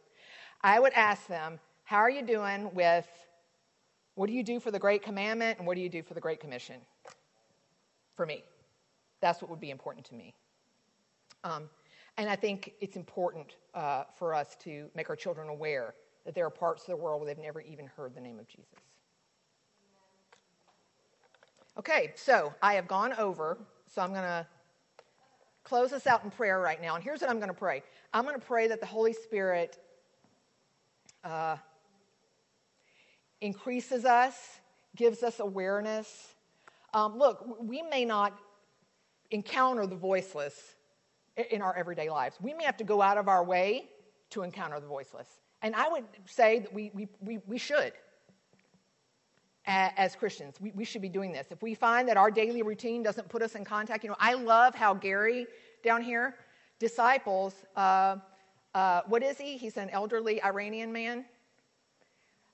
[0.64, 3.08] I would ask them, How are you doing with
[4.16, 6.22] what do you do for the Great Commandment and what do you do for the
[6.22, 6.76] Great Commission?
[8.16, 8.44] For me.
[9.22, 10.34] That's what would be important to me.
[11.44, 11.70] Um,
[12.18, 15.96] and I think it's important uh, for us to make our children aware
[16.26, 18.48] that there are parts of the world where they've never even heard the name of
[18.48, 18.68] Jesus.
[21.78, 23.58] Okay, so I have gone over,
[23.88, 24.46] so I'm going to
[25.64, 26.96] close us out in prayer right now.
[26.96, 27.82] And here's what I'm going to pray
[28.14, 29.80] I'm going to pray that the Holy Spirit
[31.24, 31.58] uh,
[33.42, 34.36] increases us,
[34.96, 36.36] gives us awareness.
[36.94, 38.38] Um, look, we may not
[39.32, 40.76] encounter the voiceless
[41.50, 42.38] in our everyday lives.
[42.42, 43.90] We may have to go out of our way
[44.30, 45.28] to encounter the voiceless.
[45.62, 47.94] And I would say that we, we, we, we should,
[49.66, 50.60] as Christians.
[50.60, 51.48] We, we should be doing this.
[51.50, 54.34] If we find that our daily routine doesn't put us in contact, you know, I
[54.34, 55.48] love how Gary
[55.84, 56.36] down here,
[56.80, 58.18] disciples, uh,
[58.74, 59.58] uh, what is he?
[59.58, 61.26] He's an elderly Iranian man.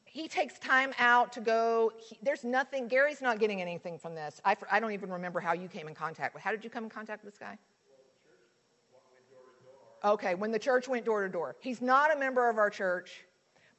[0.06, 1.94] He takes time out to go.
[1.98, 4.42] He, there's nothing, Gary's not getting anything from this.
[4.44, 6.44] I, I don't even remember how you came in contact with.
[6.44, 7.58] How did you come in contact with this guy?
[10.04, 11.56] Okay, when the church went door to door.
[11.60, 13.26] He's not a member of our church,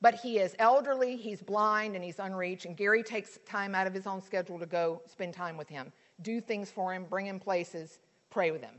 [0.01, 2.65] but he is elderly, he's blind, and he's unreached.
[2.65, 5.93] And Gary takes time out of his own schedule to go spend time with him,
[6.23, 7.99] do things for him, bring him places,
[8.31, 8.75] pray with him.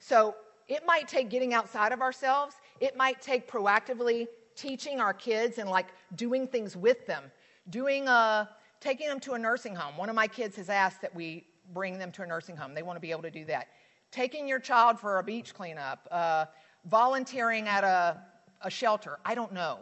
[0.00, 0.34] So
[0.68, 5.68] it might take getting outside of ourselves, it might take proactively teaching our kids and
[5.68, 7.24] like doing things with them,
[7.70, 8.46] doing a, uh,
[8.80, 9.96] taking them to a nursing home.
[9.96, 12.74] One of my kids has asked that we bring them to a nursing home.
[12.74, 13.68] They want to be able to do that
[14.12, 16.44] taking your child for a beach cleanup, uh,
[16.84, 18.22] volunteering at a,
[18.60, 19.18] a shelter.
[19.24, 19.80] I don't know.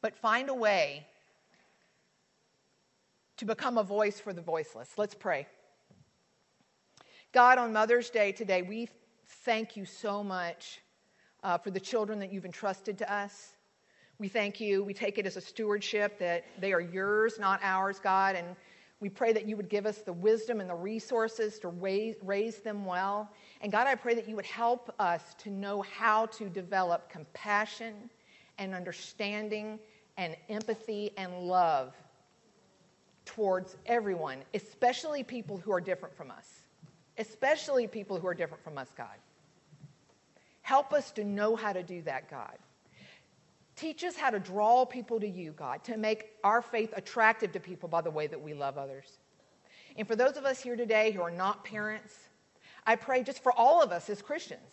[0.00, 1.06] But find a way
[3.36, 4.88] to become a voice for the voiceless.
[4.96, 5.46] Let's pray.
[7.32, 8.88] God, on Mother's Day today, we
[9.28, 10.80] thank you so much
[11.42, 13.56] uh, for the children that you've entrusted to us.
[14.18, 14.82] We thank you.
[14.82, 18.34] We take it as a stewardship that they are yours, not ours, God.
[18.34, 18.56] And
[19.00, 22.58] we pray that you would give us the wisdom and the resources to raise, raise
[22.58, 23.30] them well.
[23.60, 28.10] And God, I pray that you would help us to know how to develop compassion
[28.58, 29.78] and understanding
[30.16, 31.94] and empathy and love
[33.24, 36.57] towards everyone, especially people who are different from us.
[37.18, 39.06] Especially people who are different from us, God.
[40.62, 42.56] Help us to know how to do that, God.
[43.74, 47.60] Teach us how to draw people to you, God, to make our faith attractive to
[47.60, 49.18] people by the way that we love others.
[49.96, 52.16] And for those of us here today who are not parents,
[52.86, 54.68] I pray just for all of us as Christians,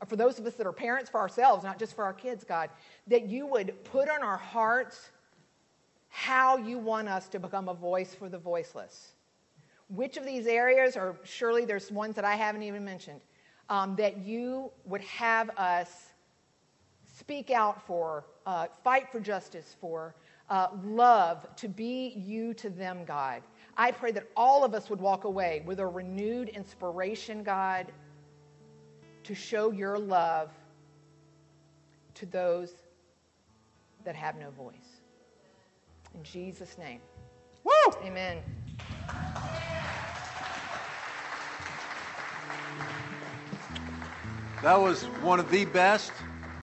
[0.00, 2.44] or for those of us that are parents for ourselves, not just for our kids,
[2.44, 2.70] God,
[3.06, 5.10] that you would put on our hearts
[6.08, 9.13] how you want us to become a voice for the voiceless.
[9.88, 13.20] Which of these areas, or surely there's ones that I haven't even mentioned,
[13.68, 16.10] um, that you would have us
[17.16, 20.14] speak out for, uh, fight for justice for,
[20.50, 23.42] uh, love, to be you to them, God.
[23.76, 27.92] I pray that all of us would walk away with a renewed inspiration, God,
[29.24, 30.50] to show your love
[32.14, 32.74] to those
[34.04, 35.00] that have no voice.
[36.14, 37.00] In Jesus' name.
[37.64, 37.72] Woo!
[38.02, 38.42] Amen.
[44.62, 46.12] That was one of the best